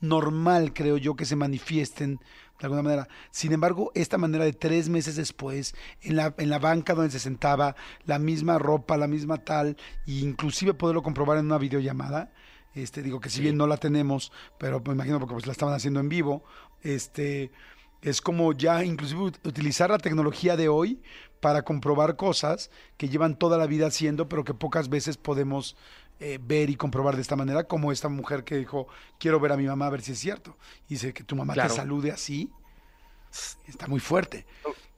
normal, 0.00 0.72
creo 0.72 0.96
yo, 0.96 1.16
que 1.16 1.24
se 1.24 1.36
manifiesten 1.36 2.16
de 2.58 2.66
alguna 2.66 2.82
manera. 2.82 3.08
Sin 3.30 3.52
embargo, 3.52 3.92
esta 3.94 4.18
manera 4.18 4.44
de 4.44 4.52
tres 4.52 4.88
meses 4.88 5.16
después, 5.16 5.74
en 6.02 6.16
la, 6.16 6.34
en 6.38 6.48
la 6.48 6.58
banca 6.58 6.94
donde 6.94 7.10
se 7.10 7.18
sentaba, 7.18 7.76
la 8.06 8.18
misma 8.18 8.58
ropa, 8.58 8.96
la 8.96 9.06
misma 9.06 9.38
tal, 9.38 9.76
e 10.06 10.12
inclusive 10.12 10.74
poderlo 10.74 11.02
comprobar 11.02 11.38
en 11.38 11.46
una 11.46 11.58
videollamada, 11.58 12.32
este, 12.74 13.02
digo 13.02 13.20
que 13.20 13.30
si 13.30 13.40
bien 13.40 13.56
no 13.56 13.66
la 13.66 13.78
tenemos, 13.78 14.32
pero 14.58 14.82
me 14.84 14.92
imagino 14.92 15.18
porque 15.18 15.34
pues 15.34 15.46
la 15.46 15.52
estaban 15.52 15.74
haciendo 15.74 16.00
en 16.00 16.08
vivo, 16.08 16.44
este, 16.82 17.50
es 18.02 18.20
como 18.20 18.52
ya 18.52 18.84
inclusive 18.84 19.20
ut- 19.20 19.46
utilizar 19.46 19.90
la 19.90 19.98
tecnología 19.98 20.56
de 20.56 20.68
hoy 20.68 21.02
para 21.40 21.62
comprobar 21.62 22.16
cosas 22.16 22.70
que 22.96 23.08
llevan 23.08 23.38
toda 23.38 23.56
la 23.58 23.66
vida 23.66 23.86
haciendo, 23.86 24.28
pero 24.28 24.44
que 24.44 24.54
pocas 24.54 24.88
veces 24.88 25.16
podemos 25.16 25.76
eh, 26.18 26.38
ver 26.40 26.70
y 26.70 26.76
comprobar 26.76 27.16
de 27.16 27.22
esta 27.22 27.36
manera, 27.36 27.64
como 27.64 27.92
esta 27.92 28.08
mujer 28.08 28.44
que 28.44 28.56
dijo, 28.56 28.88
quiero 29.18 29.40
ver 29.40 29.52
a 29.52 29.56
mi 29.56 29.66
mamá 29.66 29.86
a 29.86 29.90
ver 29.90 30.02
si 30.02 30.12
es 30.12 30.18
cierto. 30.18 30.56
Y 30.88 30.94
dice 30.94 31.12
que 31.12 31.24
tu 31.24 31.36
mamá 31.36 31.54
Claro. 31.54 31.70
te 31.70 31.76
salude 31.76 32.10
así, 32.12 32.50
está 33.66 33.86
muy 33.86 34.00
fuerte. 34.00 34.46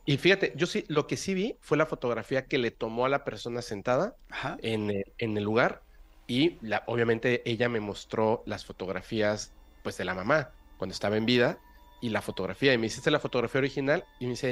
Y 0.05 0.17
fíjate, 0.17 0.53
yo 0.57 0.67
sí, 0.67 0.85
lo 0.89 1.07
que 1.07 1.17
sí 1.17 1.35
vi 1.35 1.57
fue 1.61 1.77
la 1.77 1.87
fotografía 1.87 2.47
que 2.47 2.57
le 2.59 2.71
tomó 2.71 3.05
a 3.05 3.09
la 3.09 3.25
persona 3.25 3.61
sentada 3.63 4.17
en 4.63 4.91
el, 4.91 5.05
en 5.19 5.37
el 5.37 5.45
lugar 5.45 5.83
y 6.27 6.57
la, 6.67 6.83
obviamente 6.87 7.43
ella 7.51 7.69
me 7.69 7.81
mostró 7.81 8.43
las 8.47 8.65
fotografías 8.65 9.53
pues 9.83 9.97
de 9.99 10.05
la 10.05 10.15
mamá 10.15 10.51
cuando 10.79 10.93
estaba 10.93 11.17
en 11.17 11.27
vida 11.27 11.59
y 12.01 12.11
la 12.11 12.23
fotografía 12.23 12.73
y 12.73 12.79
me 12.79 12.85
dice, 12.85 12.99
"¿Esta 13.01 13.11
es 13.11 13.13
la 13.13 13.21
fotografía 13.21 13.59
original 13.59 14.05
y 14.21 14.25
me 14.27 14.31
dice, 14.31 14.49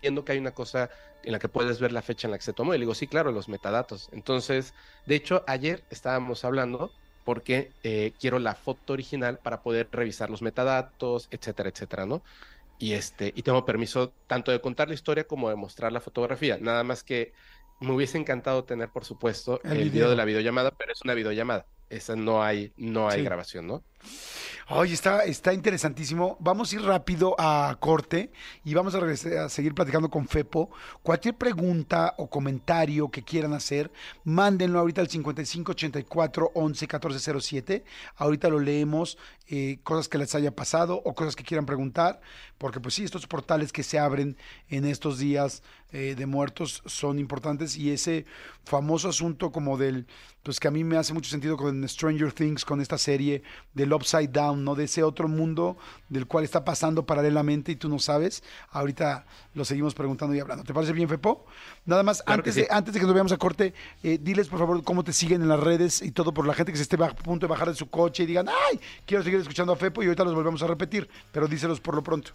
entiendo 0.00 0.24
que 0.24 0.32
hay 0.32 0.38
una 0.38 0.52
cosa 0.54 0.90
en 1.22 1.32
la 1.32 1.38
que 1.38 1.48
puedes 1.48 1.80
ver 1.80 1.92
la 1.92 2.02
fecha 2.02 2.26
en 2.28 2.32
la 2.32 2.38
que 2.38 2.44
se 2.44 2.54
tomó 2.54 2.74
y 2.74 2.78
le 2.78 2.82
digo, 2.82 2.94
sí, 2.94 3.08
claro, 3.08 3.32
los 3.32 3.48
metadatos. 3.48 4.08
Entonces, 4.12 4.74
de 5.04 5.16
hecho, 5.16 5.44
ayer 5.46 5.86
estábamos 5.90 6.44
hablando 6.44 6.94
porque 7.24 7.76
eh, 7.82 8.16
quiero 8.18 8.38
la 8.38 8.54
foto 8.54 8.92
original 8.94 9.40
para 9.40 9.62
poder 9.62 9.88
revisar 9.92 10.30
los 10.30 10.42
metadatos, 10.42 11.28
etcétera, 11.30 11.70
etcétera, 11.70 12.06
¿no? 12.06 12.22
Y 12.78 12.92
este, 12.94 13.32
y 13.34 13.42
tengo 13.42 13.64
permiso 13.64 14.16
tanto 14.26 14.52
de 14.52 14.60
contar 14.60 14.88
la 14.88 14.94
historia 14.94 15.24
como 15.26 15.50
de 15.50 15.56
mostrar 15.56 15.92
la 15.92 16.00
fotografía. 16.00 16.58
Nada 16.60 16.84
más 16.84 17.04
que 17.04 17.32
me 17.80 17.92
hubiese 17.92 18.18
encantado 18.18 18.64
tener, 18.64 18.90
por 18.92 19.04
supuesto, 19.04 19.62
El 19.62 19.70
el, 19.70 19.90
video. 19.90 19.90
video 19.90 20.10
de 20.10 20.16
la 20.16 20.24
videollamada, 20.24 20.72
pero 20.72 20.92
es 20.92 21.02
una 21.04 21.14
videollamada. 21.14 21.68
Esa 21.88 22.16
no 22.16 22.42
hay, 22.42 22.72
no 22.76 23.08
hay 23.08 23.20
Sí. 23.20 23.22
grabación, 23.22 23.66
¿no? 23.66 23.86
Oye, 24.70 24.92
está, 24.92 25.24
está 25.24 25.54
interesantísimo. 25.54 26.36
Vamos 26.40 26.70
a 26.70 26.76
ir 26.76 26.82
rápido 26.82 27.34
a 27.38 27.74
corte 27.80 28.30
y 28.66 28.74
vamos 28.74 28.94
a, 28.94 29.48
seguir 29.48 29.74
platicando 29.74 30.10
con 30.10 30.28
Fepo. 30.28 30.68
Cualquier 31.02 31.36
pregunta 31.36 32.14
o 32.18 32.28
comentario 32.28 33.08
que 33.08 33.22
quieran 33.22 33.54
hacer, 33.54 33.90
mándenlo 34.24 34.78
ahorita 34.78 35.00
al 35.00 35.08
5584 35.08 36.50
11 36.52 36.84
1407. 36.84 37.84
Ahorita 38.16 38.50
lo 38.50 38.60
leemos, 38.60 39.16
eh, 39.48 39.78
cosas 39.84 40.08
que 40.08 40.18
les 40.18 40.34
haya 40.34 40.54
pasado 40.54 41.00
o 41.02 41.14
cosas 41.14 41.34
que 41.34 41.44
quieran 41.44 41.64
preguntar, 41.64 42.20
porque 42.58 42.78
pues 42.78 42.92
sí, 42.92 43.04
estos 43.04 43.26
portales 43.26 43.72
que 43.72 43.82
se 43.82 43.98
abren 43.98 44.36
en 44.68 44.84
estos 44.84 45.18
días 45.18 45.62
eh, 45.90 46.14
de 46.14 46.26
muertos 46.26 46.82
son 46.84 47.18
importantes 47.18 47.74
y 47.78 47.90
ese 47.90 48.26
famoso 48.64 49.08
asunto 49.08 49.50
como 49.50 49.78
del, 49.78 50.06
pues 50.42 50.60
que 50.60 50.68
a 50.68 50.70
mí 50.70 50.84
me 50.84 50.98
hace 50.98 51.14
mucho 51.14 51.30
sentido 51.30 51.56
con 51.56 51.88
Stranger 51.88 52.30
Things, 52.34 52.66
con 52.66 52.82
esta 52.82 52.98
serie 52.98 53.42
del 53.72 53.87
Upside 53.92 54.28
Down, 54.28 54.64
¿no? 54.64 54.74
De 54.74 54.84
ese 54.84 55.02
otro 55.02 55.28
mundo 55.28 55.76
del 56.08 56.26
cual 56.26 56.44
está 56.44 56.64
pasando 56.64 57.04
paralelamente 57.06 57.72
y 57.72 57.76
tú 57.76 57.88
no 57.88 57.98
sabes. 57.98 58.42
Ahorita 58.70 59.26
lo 59.54 59.64
seguimos 59.64 59.94
preguntando 59.94 60.34
y 60.34 60.40
hablando. 60.40 60.64
¿Te 60.64 60.74
parece 60.74 60.92
bien, 60.92 61.08
Fepo? 61.08 61.46
Nada 61.84 62.02
más, 62.02 62.22
Claro 62.22 62.40
antes, 62.40 62.54
de, 62.54 62.66
antes 62.70 62.94
de 62.94 63.00
que 63.00 63.06
nos 63.06 63.14
veamos 63.14 63.32
a 63.32 63.36
corte, 63.36 63.74
eh, 64.02 64.18
diles 64.20 64.48
por 64.48 64.58
favor 64.58 64.82
cómo 64.82 65.04
te 65.04 65.12
siguen 65.12 65.42
en 65.42 65.48
las 65.48 65.60
redes 65.60 66.02
y 66.02 66.10
todo 66.10 66.32
por 66.32 66.46
la 66.46 66.54
gente 66.54 66.72
que 66.72 66.76
se 66.76 66.82
esté 66.82 67.02
a 67.02 67.08
punto 67.14 67.46
de 67.46 67.50
bajar 67.50 67.68
de 67.68 67.74
su 67.74 67.88
coche 67.90 68.22
y 68.22 68.26
digan, 68.26 68.48
ay, 68.48 68.80
quiero 69.06 69.22
seguir 69.22 69.40
escuchando 69.40 69.72
a 69.72 69.76
Fepo 69.76 70.02
y 70.02 70.06
ahorita 70.06 70.24
los 70.24 70.34
volvemos 70.34 70.62
a 70.62 70.66
repetir, 70.66 71.08
pero 71.32 71.48
díselos 71.48 71.80
por 71.80 71.94
lo 71.94 72.02
pronto. 72.02 72.32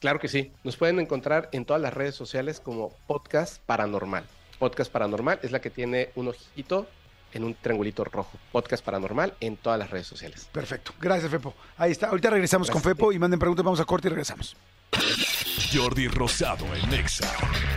Claro 0.00 0.18
que 0.18 0.28
sí. 0.28 0.52
Nos 0.64 0.76
pueden 0.76 0.98
encontrar 0.98 1.50
en 1.52 1.66
todas 1.66 1.80
las 1.82 1.92
redes 1.92 2.14
sociales 2.14 2.58
como 2.58 2.90
Podcast 3.06 3.60
Paranormal. 3.66 4.24
Podcast 4.58 4.90
Paranormal 4.90 5.40
es 5.42 5.52
la 5.52 5.60
que 5.60 5.70
tiene 5.70 6.10
un 6.14 6.28
ojito 6.28 6.86
en 7.32 7.44
un 7.44 7.54
triangulito 7.54 8.04
rojo. 8.04 8.38
Podcast 8.52 8.84
Paranormal 8.84 9.34
en 9.40 9.56
todas 9.56 9.78
las 9.78 9.90
redes 9.90 10.06
sociales. 10.06 10.48
Perfecto. 10.52 10.92
Gracias, 11.00 11.30
Fepo. 11.30 11.54
Ahí 11.76 11.92
está. 11.92 12.08
Ahorita 12.08 12.30
regresamos 12.30 12.68
Gracias 12.68 12.82
con. 12.82 12.90
Fepo 12.92 13.12
y 13.12 13.18
manden 13.18 13.38
preguntas, 13.38 13.64
vamos 13.64 13.80
a 13.80 13.84
corte 13.84 14.08
y 14.08 14.10
regresamos. 14.10 14.56
Jordi 15.72 16.08
Rosado 16.08 16.66
en 16.74 16.92
Exa. 16.94 17.30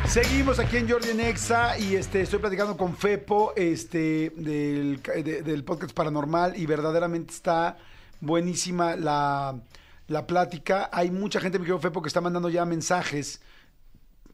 Seguimos 0.08 0.58
aquí 0.60 0.78
en 0.78 0.90
Jordi 0.90 1.14
Nexa 1.14 1.78
y 1.78 1.96
este, 1.96 2.22
estoy 2.22 2.40
platicando 2.40 2.76
con 2.76 2.96
Fepo 2.98 3.54
este, 3.56 4.32
del, 4.36 5.00
de- 5.04 5.44
del 5.44 5.64
podcast 5.64 5.94
Paranormal 5.94 6.58
y 6.58 6.66
verdaderamente 6.66 7.34
está 7.34 7.78
buenísima 8.20 8.96
la, 8.96 9.60
la 10.08 10.26
plática. 10.26 10.90
Hay 10.92 11.12
mucha 11.12 11.40
gente, 11.40 11.60
mi 11.60 11.66
querido 11.66 11.80
Fepo, 11.80 12.02
que 12.02 12.08
está 12.08 12.20
mandando 12.22 12.50
ya 12.50 12.66
mensajes. 12.66 13.42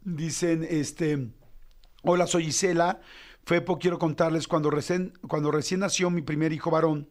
Dicen, 0.04 0.66
este, 0.70 1.28
hola, 2.04 2.28
soy 2.28 2.46
Isela. 2.48 3.02
Fepo, 3.50 3.80
quiero 3.80 3.98
contarles, 3.98 4.48
cuando 4.48 4.70
recién, 4.70 5.18
cuando 5.28 5.50
recién 5.50 5.80
nació 5.80 6.12
mi 6.12 6.22
primer 6.22 6.54
hijo 6.54 6.70
varón, 6.70 7.10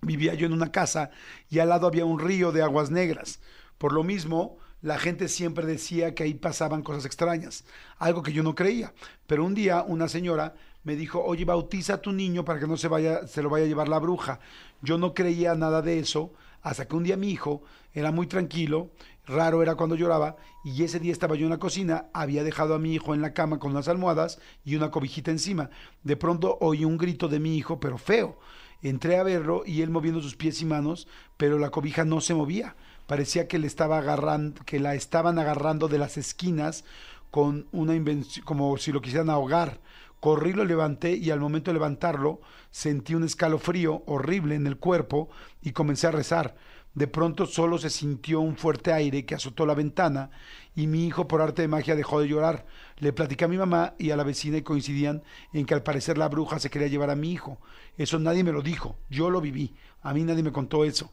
vivía 0.00 0.34
yo 0.34 0.46
en 0.46 0.52
una 0.52 0.72
casa 0.72 1.10
y 1.48 1.60
al 1.60 1.68
lado 1.68 1.86
había 1.86 2.04
un 2.04 2.18
río 2.18 2.50
de 2.50 2.60
aguas 2.60 2.90
negras. 2.90 3.38
Por 3.78 3.92
lo 3.92 4.02
mismo, 4.02 4.58
la 4.80 4.98
gente 4.98 5.28
siempre 5.28 5.64
decía 5.64 6.16
que 6.16 6.24
ahí 6.24 6.34
pasaban 6.34 6.82
cosas 6.82 7.04
extrañas, 7.04 7.64
algo 7.98 8.24
que 8.24 8.32
yo 8.32 8.42
no 8.42 8.56
creía. 8.56 8.94
Pero 9.28 9.44
un 9.44 9.54
día 9.54 9.84
una 9.86 10.08
señora 10.08 10.56
me 10.82 10.96
dijo, 10.96 11.22
oye, 11.22 11.44
bautiza 11.44 11.94
a 11.94 12.02
tu 12.02 12.10
niño 12.10 12.44
para 12.44 12.58
que 12.58 12.66
no 12.66 12.76
se 12.76 12.88
vaya, 12.88 13.24
se 13.28 13.42
lo 13.42 13.48
vaya 13.48 13.66
a 13.66 13.68
llevar 13.68 13.88
la 13.88 14.00
bruja. 14.00 14.40
Yo 14.80 14.98
no 14.98 15.14
creía 15.14 15.54
nada 15.54 15.82
de 15.82 16.00
eso, 16.00 16.32
hasta 16.62 16.88
que 16.88 16.96
un 16.96 17.04
día 17.04 17.16
mi 17.16 17.30
hijo 17.30 17.62
era 17.94 18.10
muy 18.10 18.26
tranquilo, 18.26 18.90
raro 19.26 19.62
era 19.62 19.74
cuando 19.74 19.96
lloraba, 19.96 20.36
y 20.64 20.82
ese 20.82 21.00
día 21.00 21.12
estaba 21.12 21.36
yo 21.36 21.44
en 21.44 21.50
la 21.50 21.58
cocina, 21.58 22.06
había 22.12 22.44
dejado 22.44 22.74
a 22.74 22.78
mi 22.78 22.94
hijo 22.94 23.14
en 23.14 23.22
la 23.22 23.32
cama 23.32 23.58
con 23.58 23.72
unas 23.72 23.88
almohadas 23.88 24.40
y 24.64 24.76
una 24.76 24.90
cobijita 24.90 25.30
encima. 25.30 25.70
De 26.02 26.16
pronto 26.16 26.58
oí 26.60 26.84
un 26.84 26.98
grito 26.98 27.28
de 27.28 27.40
mi 27.40 27.56
hijo, 27.56 27.80
pero 27.80 27.98
feo. 27.98 28.38
Entré 28.82 29.16
a 29.16 29.22
verlo 29.22 29.62
y 29.64 29.82
él 29.82 29.90
moviendo 29.90 30.20
sus 30.20 30.34
pies 30.34 30.60
y 30.60 30.64
manos, 30.64 31.06
pero 31.36 31.58
la 31.58 31.70
cobija 31.70 32.04
no 32.04 32.20
se 32.20 32.34
movía. 32.34 32.74
Parecía 33.06 33.46
que 33.46 33.58
le 33.58 33.68
estaba 33.68 33.98
agarrando, 33.98 34.64
que 34.64 34.80
la 34.80 34.94
estaban 34.94 35.38
agarrando 35.38 35.88
de 35.88 35.98
las 35.98 36.16
esquinas 36.16 36.84
con 37.30 37.66
una 37.72 37.94
invención, 37.94 38.44
como 38.44 38.76
si 38.78 38.90
lo 38.90 39.00
quisieran 39.00 39.30
ahogar. 39.30 39.80
Corrí, 40.20 40.52
lo 40.52 40.64
levanté 40.64 41.16
y 41.16 41.30
al 41.30 41.40
momento 41.40 41.70
de 41.70 41.74
levantarlo 41.74 42.40
sentí 42.70 43.14
un 43.14 43.24
escalofrío 43.24 44.04
horrible 44.06 44.54
en 44.54 44.68
el 44.68 44.76
cuerpo 44.76 45.30
y 45.62 45.72
comencé 45.72 46.06
a 46.06 46.12
rezar. 46.12 46.56
De 46.94 47.06
pronto 47.06 47.46
solo 47.46 47.78
se 47.78 47.90
sintió 47.90 48.40
un 48.40 48.56
fuerte 48.56 48.92
aire 48.92 49.24
que 49.24 49.34
azotó 49.34 49.64
la 49.66 49.74
ventana 49.74 50.30
y 50.74 50.86
mi 50.86 51.06
hijo 51.06 51.26
por 51.26 51.40
arte 51.40 51.62
de 51.62 51.68
magia 51.68 51.96
dejó 51.96 52.20
de 52.20 52.28
llorar. 52.28 52.66
Le 52.98 53.12
platicé 53.12 53.44
a 53.44 53.48
mi 53.48 53.56
mamá 53.56 53.94
y 53.98 54.10
a 54.10 54.16
la 54.16 54.24
vecina 54.24 54.58
y 54.58 54.62
coincidían 54.62 55.22
en 55.52 55.64
que 55.66 55.74
al 55.74 55.82
parecer 55.82 56.18
la 56.18 56.28
bruja 56.28 56.58
se 56.58 56.70
quería 56.70 56.88
llevar 56.88 57.10
a 57.10 57.16
mi 57.16 57.32
hijo. 57.32 57.60
Eso 57.96 58.18
nadie 58.18 58.44
me 58.44 58.52
lo 58.52 58.62
dijo, 58.62 58.98
yo 59.08 59.30
lo 59.30 59.40
viví. 59.40 59.74
A 60.02 60.12
mí 60.14 60.24
nadie 60.24 60.42
me 60.42 60.52
contó 60.52 60.84
eso. 60.84 61.12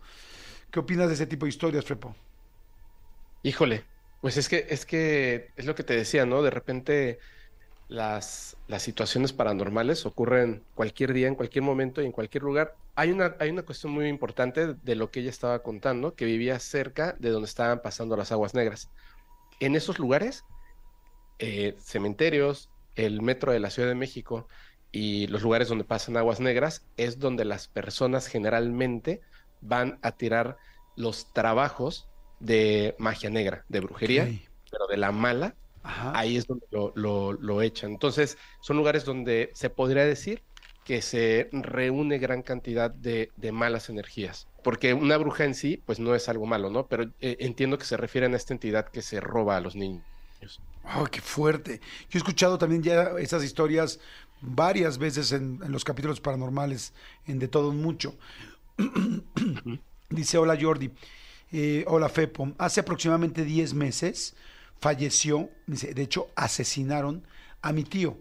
¿Qué 0.72 0.80
opinas 0.80 1.08
de 1.10 1.16
ese 1.16 1.28
tipo 1.28 1.46
de 1.46 1.52
historias, 1.52 1.86
Fepo? 1.86 2.16
Híjole, 3.42 3.86
pues 4.20 4.38
es 4.38 4.50
que 4.50 4.68
es 4.70 4.86
que 4.86 5.54
es 5.56 5.66
lo 5.66 5.76
que 5.76 5.84
te 5.84 5.96
decía, 5.96 6.26
¿no? 6.26 6.42
De 6.44 6.50
repente 6.52 7.20
las, 7.88 8.58
las 8.68 8.84
situaciones 8.84 9.34
paranormales 9.34 10.06
ocurren 10.06 10.68
cualquier 10.76 11.14
día, 11.14 11.28
en 11.28 11.36
cualquier 11.36 11.64
momento 11.64 12.02
y 12.02 12.06
en 12.08 12.12
cualquier 12.14 12.44
lugar. 12.44 12.80
Hay 13.00 13.12
una, 13.12 13.38
hay 13.40 13.50
una 13.50 13.64
cuestión 13.64 13.94
muy 13.94 14.08
importante 14.10 14.74
de 14.74 14.96
lo 14.96 15.10
que 15.10 15.22
ella 15.22 15.30
estaba 15.30 15.64
contando, 15.64 16.16
que 16.16 16.26
vivía 16.26 16.60
cerca 16.60 17.16
de 17.18 17.30
donde 17.30 17.48
estaban 17.48 17.82
pasando 17.82 18.18
las 18.18 18.34
aguas 18.34 18.54
negras. 18.54 18.90
En 19.62 19.76
esos 19.78 20.00
lugares, 20.00 20.44
eh, 21.40 21.76
cementerios, 21.80 22.70
el 22.96 23.22
metro 23.22 23.54
de 23.54 23.60
la 23.60 23.70
Ciudad 23.70 23.88
de 23.88 23.96
México 23.96 24.48
y 24.92 25.28
los 25.28 25.44
lugares 25.44 25.70
donde 25.70 25.86
pasan 25.86 26.18
aguas 26.18 26.42
negras 26.42 26.86
es 26.98 27.20
donde 27.20 27.46
las 27.46 27.70
personas 27.70 28.28
generalmente 28.28 29.22
van 29.62 29.98
a 30.02 30.12
tirar 30.12 30.58
los 30.98 31.32
trabajos 31.32 32.10
de 32.42 32.96
magia 32.98 33.30
negra, 33.30 33.64
de 33.70 33.80
brujería, 33.80 34.28
pero 34.70 34.88
de 34.88 34.98
la 34.98 35.14
mala, 35.14 35.56
Ajá. 35.84 36.12
ahí 36.20 36.36
es 36.36 36.48
donde 36.48 36.66
lo, 36.72 36.92
lo- 36.96 37.32
lo 37.32 37.62
echan. 37.62 37.92
Entonces, 37.92 38.38
son 38.60 38.76
lugares 38.76 39.06
donde 39.06 39.52
se 39.54 39.70
podría 39.70 40.04
decir 40.04 40.44
que 40.90 41.04
se 41.04 41.50
reúne 41.52 42.18
gran 42.18 42.42
cantidad 42.42 42.90
de, 42.90 43.32
de 43.38 43.52
malas 43.52 43.90
energías. 43.90 44.48
Porque 44.64 44.96
una 44.96 45.18
bruja 45.18 45.46
en 45.46 45.54
sí, 45.54 45.78
pues 45.86 46.00
no 46.00 46.16
es 46.16 46.28
algo 46.30 46.48
malo, 46.48 46.72
¿no? 46.72 46.88
Pero 46.88 47.04
eh, 47.22 47.38
entiendo 47.42 47.78
que 47.78 47.86
se 47.86 47.96
refieren 47.96 48.34
a 48.34 48.38
esta 48.38 48.56
entidad 48.56 48.90
que 48.90 49.04
se 49.04 49.20
roba 49.22 49.56
a 49.56 49.62
los 49.62 49.76
niños. 49.76 50.04
¡Ay, 50.84 51.06
qué 51.12 51.22
fuerte! 51.22 51.80
Yo 52.10 52.18
he 52.18 52.18
escuchado 52.18 52.58
también 52.58 52.82
ya 52.82 53.12
esas 53.20 53.44
historias 53.44 54.00
varias 54.42 54.98
veces 54.98 55.32
en, 55.32 55.60
en 55.64 55.72
los 55.72 55.84
capítulos 55.84 56.22
paranormales, 56.22 56.94
en 57.28 57.38
De 57.40 57.48
Todo 57.48 57.72
Mucho. 57.72 58.18
Dice, 60.10 60.38
hola 60.38 60.58
Jordi, 60.60 60.92
Eh, 61.52 61.86
hola 61.88 62.10
Fepo, 62.10 62.54
hace 62.60 62.82
aproximadamente 62.82 63.44
10 63.46 63.74
meses 63.76 64.36
falleció, 64.80 65.50
dice, 65.68 65.94
de 65.94 66.04
hecho 66.04 66.32
asesinaron 66.36 67.26
a 67.62 67.74
mi 67.74 67.84
tío. 67.86 68.18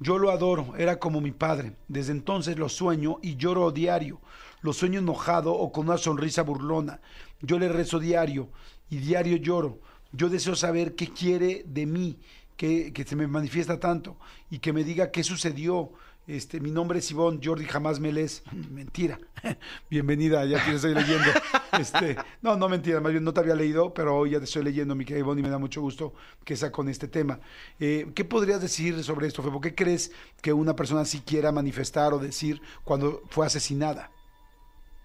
Yo 0.00 0.16
lo 0.16 0.30
adoro, 0.30 0.74
era 0.76 0.98
como 0.98 1.20
mi 1.20 1.32
padre. 1.32 1.74
Desde 1.88 2.12
entonces 2.12 2.56
lo 2.56 2.68
sueño 2.68 3.18
y 3.22 3.36
lloro 3.36 3.70
diario. 3.72 4.20
Lo 4.60 4.72
sueño 4.72 5.00
enojado 5.00 5.52
o 5.52 5.72
con 5.72 5.88
una 5.88 5.98
sonrisa 5.98 6.42
burlona. 6.42 7.00
Yo 7.40 7.58
le 7.58 7.68
rezo 7.68 7.98
diario 7.98 8.48
y 8.90 8.98
diario 8.98 9.36
lloro. 9.36 9.80
Yo 10.12 10.28
deseo 10.28 10.54
saber 10.54 10.94
qué 10.94 11.08
quiere 11.08 11.64
de 11.66 11.86
mí, 11.86 12.18
que, 12.56 12.92
que 12.92 13.04
se 13.04 13.16
me 13.16 13.26
manifiesta 13.26 13.78
tanto 13.78 14.16
y 14.50 14.58
que 14.58 14.72
me 14.72 14.84
diga 14.84 15.10
qué 15.10 15.22
sucedió. 15.22 15.92
Este, 16.26 16.60
mi 16.60 16.70
nombre 16.70 16.98
es 16.98 17.10
Ivonne, 17.10 17.40
Jordi 17.42 17.64
jamás 17.64 17.98
me 17.98 18.12
lees. 18.12 18.42
Mentira. 18.70 19.18
Bienvenida, 19.90 20.44
ya 20.44 20.64
te 20.64 20.74
estoy 20.74 20.94
leyendo. 20.94 21.30
Este, 21.72 22.16
no, 22.42 22.56
no 22.56 22.68
mentira, 22.68 23.00
más 23.00 23.12
bien 23.12 23.24
no 23.24 23.32
te 23.32 23.40
había 23.40 23.54
leído, 23.54 23.92
pero 23.92 24.16
hoy 24.16 24.30
ya 24.30 24.38
te 24.38 24.44
estoy 24.44 24.64
leyendo, 24.64 24.94
mi 24.94 25.04
querida 25.04 25.20
Ivonne, 25.20 25.42
me 25.42 25.50
da 25.50 25.58
mucho 25.58 25.80
gusto 25.80 26.14
que 26.44 26.56
sea 26.56 26.72
con 26.72 26.88
este 26.88 27.08
tema. 27.08 27.40
Eh, 27.80 28.10
¿Qué 28.14 28.24
podrías 28.24 28.60
decir 28.60 29.02
sobre 29.04 29.26
esto, 29.26 29.42
Febo? 29.42 29.60
¿Qué 29.60 29.74
crees 29.74 30.12
que 30.40 30.52
una 30.52 30.74
persona 30.74 31.04
sí 31.04 31.22
quiera 31.24 31.52
manifestar 31.52 32.12
o 32.12 32.18
decir 32.18 32.60
cuando 32.84 33.22
fue 33.30 33.46
asesinada? 33.46 34.10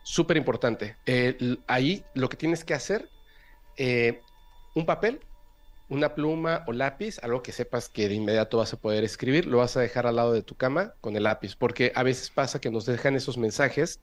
Súper 0.04 0.38
importante. 0.38 0.98
Eh, 1.06 1.58
ahí 1.68 2.04
lo 2.14 2.30
que 2.30 2.38
tienes 2.38 2.64
que 2.64 2.74
hacer, 2.74 3.10
eh, 3.78 4.22
un 4.76 4.86
papel, 4.86 5.22
una 5.90 6.16
pluma 6.16 6.64
o 6.68 6.74
lápiz, 6.74 7.20
algo 7.24 7.44
que 7.44 7.52
sepas 7.52 7.90
que 7.90 8.10
de 8.10 8.16
inmediato 8.16 8.58
vas 8.58 8.74
a 8.74 8.78
poder 8.78 9.04
escribir, 9.04 9.46
lo 9.46 9.60
vas 9.60 9.78
a 9.78 9.82
dejar 9.82 10.08
al 10.08 10.16
lado 10.16 10.34
de 10.34 10.42
tu 10.42 10.56
cama 10.56 10.94
con 11.02 11.16
el 11.16 11.24
lápiz, 11.24 11.56
porque 11.56 11.92
a 11.96 12.04
veces 12.04 12.30
pasa 12.30 12.60
que 12.60 12.72
nos 12.72 12.86
dejan 12.86 13.16
esos 13.16 13.38
mensajes 13.38 14.00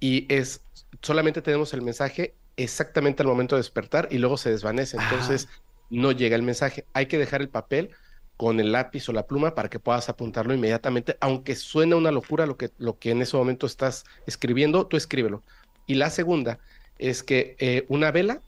y 0.00 0.26
es 0.32 0.62
solamente 1.02 1.42
tenemos 1.42 1.72
el 1.72 1.82
mensaje 1.82 2.34
exactamente 2.56 3.22
al 3.22 3.28
momento 3.28 3.56
de 3.56 3.60
despertar 3.60 4.08
y 4.10 4.18
luego 4.18 4.36
se 4.36 4.50
desvanece, 4.50 4.96
Ah. 4.98 5.08
entonces 5.10 5.48
no 5.90 6.12
llega 6.12 6.36
el 6.36 6.42
mensaje. 6.42 6.84
Hay 6.92 7.06
que 7.06 7.18
dejar 7.18 7.40
el 7.40 7.48
papel 7.48 7.90
con 8.36 8.58
el 8.60 8.72
lápiz 8.72 9.08
o 9.08 9.12
la 9.12 9.26
pluma 9.26 9.54
para 9.54 9.68
que 9.68 9.78
puedas 9.78 10.08
apuntarlo 10.08 10.54
inmediatamente, 10.54 11.16
aunque 11.20 11.54
suene 11.56 11.94
una 11.94 12.10
locura 12.10 12.46
lo 12.46 12.56
que, 12.56 12.70
lo 12.78 12.98
que 12.98 13.10
en 13.10 13.22
ese 13.22 13.36
momento 13.36 13.66
estás 13.66 14.04
escribiendo, 14.26 14.86
tú 14.86 14.96
escríbelo. 14.96 15.42
Y 15.86 15.94
la 15.94 16.10
segunda 16.10 16.58
es 16.98 17.22
que 17.22 17.56
eh, 17.58 17.84
una 17.88 18.10
vela 18.10 18.40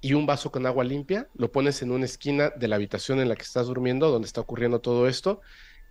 y 0.00 0.14
un 0.14 0.26
vaso 0.26 0.50
con 0.50 0.66
agua 0.66 0.84
limpia 0.84 1.28
lo 1.34 1.52
pones 1.52 1.82
en 1.82 1.92
una 1.92 2.04
esquina 2.04 2.50
de 2.50 2.68
la 2.68 2.76
habitación 2.76 3.20
en 3.20 3.28
la 3.28 3.36
que 3.36 3.42
estás 3.42 3.66
durmiendo, 3.66 4.10
donde 4.10 4.26
está 4.26 4.40
ocurriendo 4.40 4.80
todo 4.80 5.06
esto, 5.06 5.40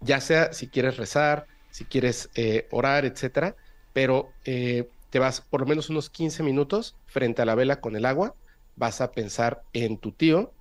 ya 0.02 0.20
sea 0.20 0.52
si 0.54 0.68
quieres 0.68 0.98
rezar, 0.98 1.48
si 1.70 1.86
quieres 1.86 2.30
eh, 2.36 2.68
orar, 2.72 3.06
etcétera, 3.06 3.56
pero 3.94 4.30
eh, 4.46 4.88
te 5.10 5.20
vas 5.20 5.42
por 5.42 5.62
lo 5.62 5.68
menos 5.68 5.90
unos 5.90 6.10
15 6.10 6.44
minutos 6.44 6.96
frente 7.06 7.42
a 7.42 7.46
la 7.46 7.56
vela 7.56 7.82
con 7.82 7.96
el 7.96 8.06
agua, 8.06 8.36
vas 8.76 9.02
a 9.02 9.12
pensar 9.12 9.64
en 9.74 9.98
tu 9.98 10.12
tío, 10.12 10.54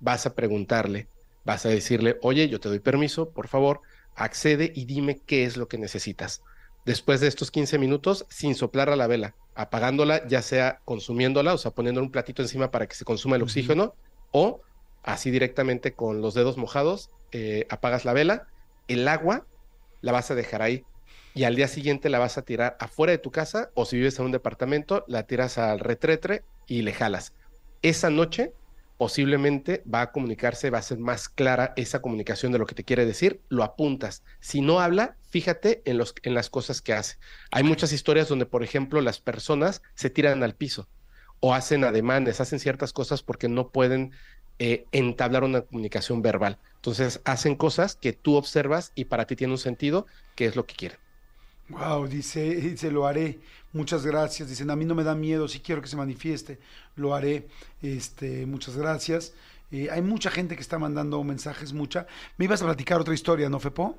vas 0.00 0.26
a 0.26 0.34
preguntarle, 0.34 1.08
vas 1.44 1.66
a 1.66 1.68
decirle, 1.68 2.18
oye, 2.22 2.48
yo 2.48 2.60
te 2.60 2.68
doy 2.68 2.78
permiso, 2.78 3.30
por 3.30 3.48
favor, 3.48 3.80
accede 4.14 4.72
y 4.74 4.84
dime 4.84 5.20
qué 5.26 5.44
es 5.44 5.56
lo 5.56 5.68
que 5.68 5.78
necesitas. 5.78 6.42
Después 6.84 7.20
de 7.20 7.26
estos 7.26 7.50
15 7.50 7.78
minutos, 7.78 8.24
sin 8.30 8.54
soplar 8.54 8.88
a 8.88 8.96
la 8.96 9.06
vela, 9.06 9.34
apagándola, 9.54 10.26
ya 10.26 10.40
sea 10.42 10.80
consumiéndola, 10.84 11.52
o 11.52 11.58
sea, 11.58 11.72
poniendo 11.72 12.00
un 12.00 12.10
platito 12.10 12.42
encima 12.42 12.70
para 12.70 12.86
que 12.86 12.94
se 12.94 13.04
consuma 13.04 13.36
el 13.36 13.42
oxígeno, 13.42 13.94
o 14.30 14.62
así 15.02 15.30
directamente 15.30 15.92
con 15.92 16.22
los 16.22 16.34
dedos 16.34 16.56
mojados, 16.56 17.10
eh, 17.32 17.66
apagas 17.68 18.04
la 18.04 18.12
vela, 18.12 18.46
el 18.86 19.06
agua 19.08 19.46
la 20.00 20.12
vas 20.12 20.30
a 20.30 20.34
dejar 20.34 20.62
ahí 20.62 20.84
y 21.38 21.44
al 21.44 21.54
día 21.54 21.68
siguiente 21.68 22.08
la 22.08 22.18
vas 22.18 22.36
a 22.36 22.42
tirar 22.42 22.76
afuera 22.80 23.12
de 23.12 23.18
tu 23.18 23.30
casa 23.30 23.70
o 23.74 23.84
si 23.84 23.96
vives 23.96 24.18
en 24.18 24.24
un 24.24 24.32
departamento, 24.32 25.04
la 25.06 25.22
tiras 25.22 25.56
al 25.56 25.78
retretre 25.78 26.42
y 26.66 26.82
le 26.82 26.92
jalas. 26.92 27.32
Esa 27.80 28.10
noche 28.10 28.52
posiblemente 28.96 29.84
va 29.86 30.00
a 30.00 30.10
comunicarse, 30.10 30.70
va 30.70 30.78
a 30.78 30.82
ser 30.82 30.98
más 30.98 31.28
clara 31.28 31.74
esa 31.76 32.02
comunicación 32.02 32.50
de 32.50 32.58
lo 32.58 32.66
que 32.66 32.74
te 32.74 32.82
quiere 32.82 33.06
decir, 33.06 33.40
lo 33.50 33.62
apuntas. 33.62 34.24
Si 34.40 34.60
no 34.60 34.80
habla, 34.80 35.14
fíjate 35.30 35.80
en, 35.84 35.96
los, 35.96 36.12
en 36.24 36.34
las 36.34 36.50
cosas 36.50 36.82
que 36.82 36.92
hace. 36.92 37.18
Hay 37.52 37.62
muchas 37.62 37.92
historias 37.92 38.26
donde, 38.26 38.44
por 38.44 38.64
ejemplo, 38.64 39.00
las 39.00 39.20
personas 39.20 39.80
se 39.94 40.10
tiran 40.10 40.42
al 40.42 40.56
piso 40.56 40.88
o 41.38 41.54
hacen 41.54 41.84
ademanes, 41.84 42.40
hacen 42.40 42.58
ciertas 42.58 42.92
cosas 42.92 43.22
porque 43.22 43.48
no 43.48 43.68
pueden 43.68 44.10
eh, 44.58 44.86
entablar 44.90 45.44
una 45.44 45.60
comunicación 45.60 46.20
verbal. 46.20 46.58
Entonces 46.74 47.20
hacen 47.24 47.54
cosas 47.54 47.94
que 47.94 48.12
tú 48.12 48.34
observas 48.34 48.90
y 48.96 49.04
para 49.04 49.28
ti 49.28 49.36
tiene 49.36 49.52
un 49.52 49.58
sentido, 49.58 50.08
que 50.34 50.46
es 50.46 50.56
lo 50.56 50.66
que 50.66 50.74
quieren. 50.74 50.98
Wow, 51.68 52.06
dice, 52.08 52.40
dice, 52.56 52.90
lo 52.90 53.06
haré. 53.06 53.40
Muchas 53.72 54.04
gracias. 54.06 54.48
Dicen, 54.48 54.70
a 54.70 54.76
mí 54.76 54.84
no 54.84 54.94
me 54.94 55.04
da 55.04 55.14
miedo, 55.14 55.48
sí 55.48 55.60
quiero 55.60 55.82
que 55.82 55.88
se 55.88 55.96
manifieste. 55.96 56.58
Lo 56.96 57.14
haré. 57.14 57.48
Este, 57.82 58.46
muchas 58.46 58.76
gracias. 58.76 59.34
Eh, 59.70 59.88
hay 59.90 60.00
mucha 60.02 60.30
gente 60.30 60.54
que 60.56 60.62
está 60.62 60.78
mandando 60.78 61.22
mensajes, 61.24 61.72
mucha. 61.72 62.06
Me 62.38 62.46
ibas 62.46 62.62
a 62.62 62.66
platicar 62.66 63.00
otra 63.00 63.14
historia, 63.14 63.50
¿no, 63.50 63.60
Fepo? 63.60 63.98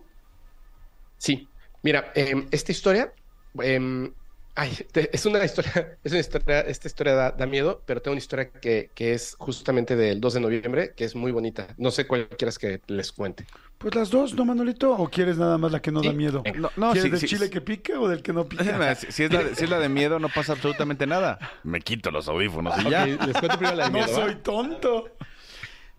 Sí, 1.17 1.47
mira, 1.83 2.11
em, 2.15 2.47
esta 2.51 2.71
historia, 2.71 3.13
em, 3.61 4.13
ay, 4.59 4.75
te- 4.91 5.09
es 5.15 5.25
una 5.25 5.43
historia, 5.43 5.97
es 6.03 6.11
una 6.11 6.19
historia, 6.21 6.61
esta 6.61 6.87
historia 6.87 7.13
da, 7.15 7.31
da 7.31 7.45
miedo, 7.45 7.83
pero 7.85 8.01
tengo 8.01 8.13
una 8.13 8.19
historia 8.19 8.51
que, 8.51 8.91
que 8.93 9.13
es 9.13 9.35
justamente 9.39 9.95
del 9.95 10.19
2 10.21 10.33
de 10.35 10.39
noviembre, 10.41 10.93
que 10.95 11.05
es 11.05 11.15
muy 11.15 11.31
bonita. 11.31 11.67
No 11.77 11.91
sé 11.91 12.07
cuál 12.07 12.27
quieras 12.29 12.57
que 12.59 12.81
les 12.87 13.11
cuente. 13.11 13.45
Pues 13.77 13.95
las 13.95 14.09
dos, 14.09 14.33
¿no, 14.35 14.43
Manolito? 14.43 14.91
¿O 14.91 15.09
quieres 15.09 15.37
nada 15.37 15.57
más 15.57 15.71
la 15.71 15.81
que 15.81 15.91
no 15.91 16.01
Sí, 16.01 16.07
da 16.07 16.13
miedo? 16.13 16.43
No, 16.55 16.69
no, 16.75 16.91
¿Quieres 16.91 17.03
sí, 17.03 17.09
del 17.11 17.19
sí, 17.21 17.27
chile 17.27 17.45
sí. 17.45 17.51
que 17.51 17.61
pica 17.61 17.99
o 17.99 18.09
del 18.09 18.21
que 18.21 18.33
no 18.33 18.47
pica? 18.49 18.63
Si, 18.95 19.11
si 19.11 19.23
es 19.23 19.31
la 19.31 19.43
de, 19.43 19.55
si 19.55 19.63
es 19.63 19.69
la 19.69 19.79
de 19.79 19.87
miedo, 19.89 20.19
no 20.19 20.33
pasa 20.33 20.51
absolutamente 20.53 21.07
nada. 21.07 21.39
Me 21.63 21.79
quito 21.79 22.11
los 22.11 22.27
audífonos 22.27 22.77
y 22.77 22.89
ya. 22.89 23.03
Ok, 23.03 23.21
les 23.25 23.37
cuento 23.37 23.57
primero 23.57 23.77
la 23.77 23.89
de 23.89 23.91
no 23.91 24.07
soy 24.07 24.35
tonto. 24.41 25.15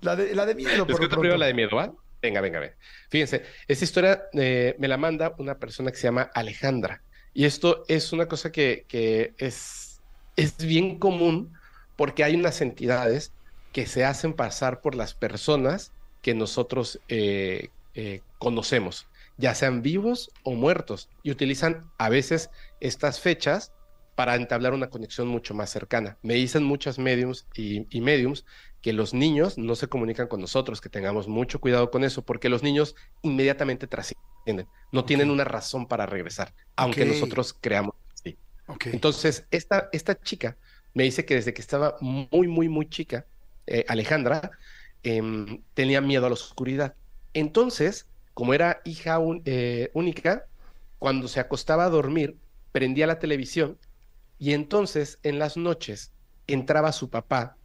La 0.01 0.17
de, 0.17 0.35
la 0.35 0.47
de 0.47 0.55
miedo, 0.55 0.85
Les 0.87 0.99
cuento 0.99 1.19
primero 1.19 1.39
la 1.39 1.47
de 1.47 1.55
miedo, 1.55 1.77
¿va? 1.77 1.93
Venga, 2.23 2.41
venga, 2.41 2.61
venga. 2.61 2.77
Fíjense, 3.11 3.45
esta 3.67 3.85
historia 3.85 4.23
eh, 4.35 4.77
me 4.79 4.89
la 4.89 4.97
manda 4.99 5.35
una 5.39 5.59
persona 5.59 5.91
que 5.91 5.97
se 5.97 6.05
llama 6.09 6.31
Alejandra. 6.35 7.03
Y 7.33 7.45
esto 7.45 7.85
es 7.89 8.13
una 8.13 8.27
cosa 8.27 8.51
que, 8.53 8.85
es, 9.39 10.01
es 10.37 10.57
bien 10.59 10.99
común 10.99 11.53
porque 11.97 12.25
hay 12.25 12.35
unas 12.35 12.61
entidades 12.61 13.33
que 13.73 13.87
se 13.87 14.05
hacen 14.05 14.33
pasar 14.33 14.81
por 14.81 14.95
las 14.95 15.15
personas 15.15 15.93
que 16.23 16.35
nosotros 16.35 17.01
eh, 17.09 17.69
eh, 17.95 18.21
conocemos, 18.39 19.07
ya 19.37 19.55
sean 19.55 19.83
vivos 19.83 20.31
o 20.43 20.53
muertos, 20.53 21.09
y 21.23 21.31
utilizan 21.31 21.91
a 21.99 22.09
veces 22.09 22.51
estas 22.81 23.21
fechas 23.21 23.73
para 24.17 24.35
entablar 24.35 24.75
una 24.75 24.91
conexión 24.91 25.29
mucho 25.29 25.55
más 25.55 25.71
cercana. 25.71 26.19
Me 26.23 26.35
dicen 26.35 26.65
muchas 26.65 26.99
mediums 26.99 27.47
y, 27.55 27.87
y 27.97 28.01
mediums 28.01 28.45
que 28.83 28.93
los 28.93 29.13
niños 29.13 29.59
no 29.59 29.75
se 29.75 29.89
comunican 29.89 30.27
con 30.27 30.41
nosotros, 30.41 30.81
que 30.81 30.89
tengamos 30.89 31.29
mucho 31.29 31.61
cuidado 31.61 31.91
con 31.91 32.05
eso, 32.05 32.23
porque 32.23 32.49
los 32.49 32.63
niños 32.63 32.97
inmediatamente 33.23 33.87
trascienden, 33.87 34.67
no 34.93 35.05
tienen 35.05 35.31
una 35.31 35.45
razón 35.45 35.87
para 35.87 36.07
regresar, 36.07 36.55
aunque 36.77 37.05
nosotros 37.05 37.55
creamos. 37.61 37.95
Sí. 38.23 38.39
Entonces, 38.87 39.47
esta, 39.51 39.89
esta 39.93 40.19
chica 40.21 40.57
me 40.95 41.05
dice 41.05 41.25
que 41.25 41.35
desde 41.35 41.53
que 41.53 41.61
estaba 41.61 41.97
muy, 42.01 42.49
muy, 42.49 42.69
muy 42.69 42.89
chica, 42.89 43.27
eh, 43.67 43.85
Alejandra 43.89 44.51
em, 45.03 45.63
tenía 45.75 46.01
miedo 46.01 46.27
a 46.27 46.31
la 46.31 46.35
oscuridad. 46.35 46.95
Entonces, 47.35 48.07
como 48.35 48.55
era 48.55 48.81
hija 48.85 49.19
eh, 49.45 49.91
única, 49.93 50.47
cuando 50.99 51.29
se 51.29 51.41
acostaba 51.41 51.85
a 51.85 51.91
dormir, 51.91 52.37
prendía 52.73 53.07
la 53.07 53.19
televisión 53.19 53.79
y 54.39 54.55
entonces 54.55 55.19
en 55.23 55.39
las 55.39 55.57
noches 55.57 56.13
entraba 56.47 56.93
su 56.93 57.11
papá 57.11 57.57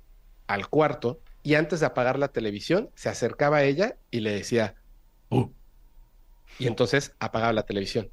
al 0.48 0.70
cuarto 0.70 1.20
y 1.44 1.56
antes 1.56 1.80
de 1.80 1.86
apagar 1.86 2.20
la 2.20 2.30
televisión 2.30 2.90
se 2.96 3.10
acercaba 3.10 3.58
a 3.58 3.64
ella 3.64 3.98
y 4.12 4.22
le 4.22 4.32
decía, 4.32 4.76
uh", 5.30 5.50
y 6.58 6.68
entonces 6.68 7.16
apagaba 7.20 7.54
la 7.54 7.64
televisión. 7.64 8.10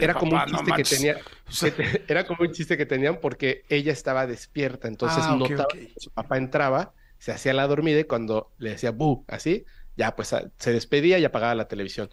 Era 0.00 0.14
como 0.14 0.36
un 0.36 0.44
chiste 0.46 0.72
que 0.72 0.84
tenía, 0.84 1.20
era 2.08 2.26
como 2.26 2.42
un 2.42 2.52
chiste 2.52 2.76
que 2.76 2.86
tenían 2.86 3.20
porque 3.20 3.64
ella 3.68 3.92
estaba 3.92 4.26
despierta, 4.26 4.88
entonces 4.88 5.24
ah, 5.26 5.36
notaba 5.36 5.66
que 5.72 5.92
su 5.98 6.10
papá 6.10 6.38
entraba, 6.38 6.94
se 7.18 7.32
hacía 7.32 7.52
la 7.52 7.66
dormida 7.66 8.00
y 8.00 8.04
cuando 8.04 8.52
le 8.58 8.70
decía 8.70 8.90
bu, 8.90 9.24
así, 9.28 9.66
ya 9.96 10.16
pues 10.16 10.34
se 10.58 10.72
despedía 10.72 11.18
y 11.18 11.24
apagaba 11.24 11.54
la 11.54 11.68
televisión. 11.68 12.08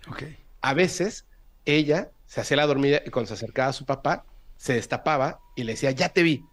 A 0.61 0.73
veces 0.73 1.25
ella 1.65 2.11
se 2.25 2.41
hacía 2.41 2.57
la 2.57 2.67
dormida 2.67 3.01
y 3.05 3.09
cuando 3.09 3.27
se 3.27 3.33
acercaba 3.35 3.69
a 3.69 3.73
su 3.73 3.85
papá, 3.85 4.25
se 4.57 4.73
destapaba 4.73 5.39
y 5.55 5.63
le 5.63 5.73
decía, 5.73 5.91
ya 5.91 6.09
te 6.09 6.23
vi. 6.23 6.45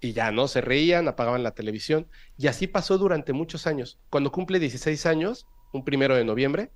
Y 0.00 0.12
ya, 0.12 0.30
¿no? 0.30 0.48
Se 0.48 0.60
reían, 0.60 1.08
apagaban 1.08 1.42
la 1.42 1.52
televisión. 1.52 2.08
Y 2.38 2.46
así 2.46 2.66
pasó 2.66 2.98
durante 2.98 3.32
muchos 3.32 3.66
años. 3.66 3.98
Cuando 4.08 4.32
cumple 4.32 4.58
16 4.58 5.06
años, 5.06 5.46
un 5.72 5.84
primero 5.84 6.14
de 6.14 6.24
noviembre, 6.24 6.70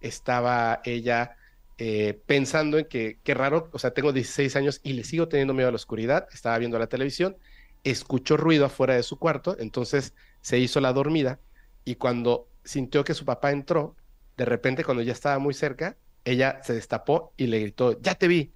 estaba 0.00 0.80
ella 0.84 1.36
eh, 1.78 2.20
pensando 2.26 2.78
en 2.78 2.84
que 2.84 3.18
qué 3.22 3.34
raro, 3.34 3.70
o 3.72 3.78
sea, 3.78 3.92
tengo 3.92 4.12
16 4.12 4.54
años 4.56 4.80
y 4.82 4.92
le 4.92 5.04
sigo 5.04 5.28
teniendo 5.28 5.54
miedo 5.54 5.68
a 5.68 5.72
la 5.72 5.76
oscuridad, 5.76 6.28
estaba 6.32 6.58
viendo 6.58 6.78
la 6.78 6.88
televisión, 6.88 7.36
escuchó 7.84 8.36
ruido 8.36 8.66
afuera 8.66 8.94
de 8.94 9.02
su 9.02 9.18
cuarto, 9.18 9.56
entonces 9.58 10.14
se 10.42 10.58
hizo 10.58 10.80
la 10.80 10.92
dormida 10.92 11.40
y 11.84 11.94
cuando 11.94 12.48
sintió 12.64 13.02
que 13.04 13.14
su 13.14 13.24
papá 13.24 13.50
entró, 13.50 13.96
de 14.36 14.44
repente 14.44 14.84
cuando 14.84 15.02
ya 15.02 15.12
estaba 15.12 15.38
muy 15.38 15.54
cerca, 15.54 15.96
ella 16.24 16.60
se 16.62 16.74
destapó 16.74 17.32
y 17.36 17.46
le 17.46 17.60
gritó, 17.60 18.00
ya 18.00 18.14
te 18.14 18.28
vi, 18.28 18.52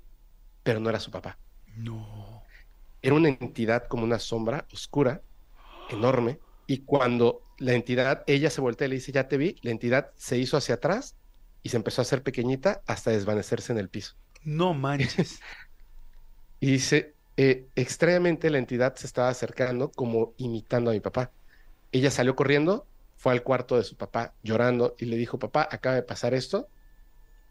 pero 0.63 0.81
no 0.81 0.91
era 0.91 1.01
su 1.01 1.11
papá. 1.11 1.39
No. 1.77 2.24
Era 3.05 3.17
una 3.17 3.29
entidad 3.29 3.87
como 3.87 4.05
una 4.05 4.19
sombra 4.19 4.67
oscura, 4.73 5.21
enorme, 5.91 6.39
y 6.67 6.79
cuando 6.79 7.43
la 7.59 7.75
entidad, 7.75 8.25
ella 8.27 8.49
se 8.49 8.63
voltea 8.63 8.87
y 8.87 8.89
le 8.89 8.95
dice, 8.95 9.13
ya 9.13 9.29
te 9.29 9.37
vi, 9.37 9.57
la 9.61 9.73
entidad 9.73 10.13
se 10.17 10.39
hizo 10.39 10.57
hacia 10.57 10.77
atrás 10.77 11.15
y 11.63 11.69
se 11.69 11.77
empezó 11.77 12.01
a 12.01 12.05
hacer 12.05 12.23
pequeñita 12.23 12.81
hasta 12.87 13.11
desvanecerse 13.11 13.73
en 13.73 13.79
el 13.79 13.91
piso. 13.91 14.15
No 14.43 14.73
manches. 14.73 15.39
y 16.61 16.73
dice, 16.73 17.15
eh, 17.37 17.67
extrañamente 17.75 18.49
la 18.49 18.57
entidad 18.57 18.95
se 18.97 19.07
estaba 19.07 19.29
acercando 19.29 19.91
como 19.91 20.33
imitando 20.39 20.91
a 20.91 20.95
mi 20.95 21.01
papá. 21.01 21.31
Ella 21.93 22.11
salió 22.11 22.35
corriendo, 22.35 22.87
fue 23.19 23.35
al 23.35 23.43
cuarto 23.43 23.77
de 23.77 23.85
su 23.85 23.99
papá 23.99 24.33
llorando 24.43 24.97
y 24.99 25.05
le 25.05 25.19
dijo, 25.19 25.39
papá, 25.39 25.69
acaba 25.71 25.95
de 25.95 26.05
pasar 26.05 26.33
esto. 26.33 26.71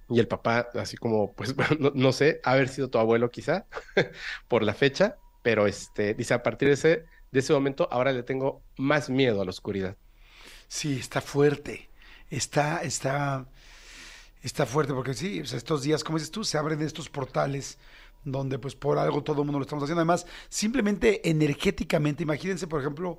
Y 0.09 0.19
el 0.19 0.27
papá, 0.27 0.69
así 0.73 0.97
como, 0.97 1.33
pues, 1.33 1.55
no, 1.79 1.91
no 1.93 2.11
sé, 2.11 2.41
haber 2.43 2.69
sido 2.69 2.89
tu 2.89 2.97
abuelo 2.97 3.29
quizá, 3.29 3.67
por 4.47 4.63
la 4.63 4.73
fecha, 4.73 5.19
pero 5.43 5.67
este, 5.67 6.15
dice, 6.15 6.33
a 6.33 6.41
partir 6.41 6.69
de 6.69 6.73
ese, 6.73 7.05
de 7.31 7.39
ese 7.39 7.53
momento, 7.53 7.87
ahora 7.91 8.11
le 8.11 8.23
tengo 8.23 8.63
más 8.77 9.09
miedo 9.09 9.41
a 9.41 9.45
la 9.45 9.51
oscuridad. 9.51 9.97
Sí, 10.67 10.97
está 10.99 11.21
fuerte. 11.21 11.89
Está, 12.31 12.81
está, 12.81 13.45
está 14.41 14.65
fuerte 14.65 14.93
porque 14.93 15.13
sí, 15.13 15.39
estos 15.39 15.83
días, 15.83 16.03
como 16.03 16.17
dices 16.17 16.31
tú, 16.31 16.43
se 16.43 16.57
abren 16.57 16.81
estos 16.81 17.09
portales 17.09 17.77
donde 18.25 18.57
pues 18.57 18.73
por 18.75 18.97
algo 18.97 19.21
todo 19.21 19.41
el 19.41 19.45
mundo 19.45 19.59
lo 19.59 19.63
estamos 19.63 19.83
haciendo. 19.83 19.99
Además, 19.99 20.25
simplemente 20.49 21.29
energéticamente, 21.29 22.23
imagínense, 22.23 22.67
por 22.67 22.79
ejemplo, 22.81 23.17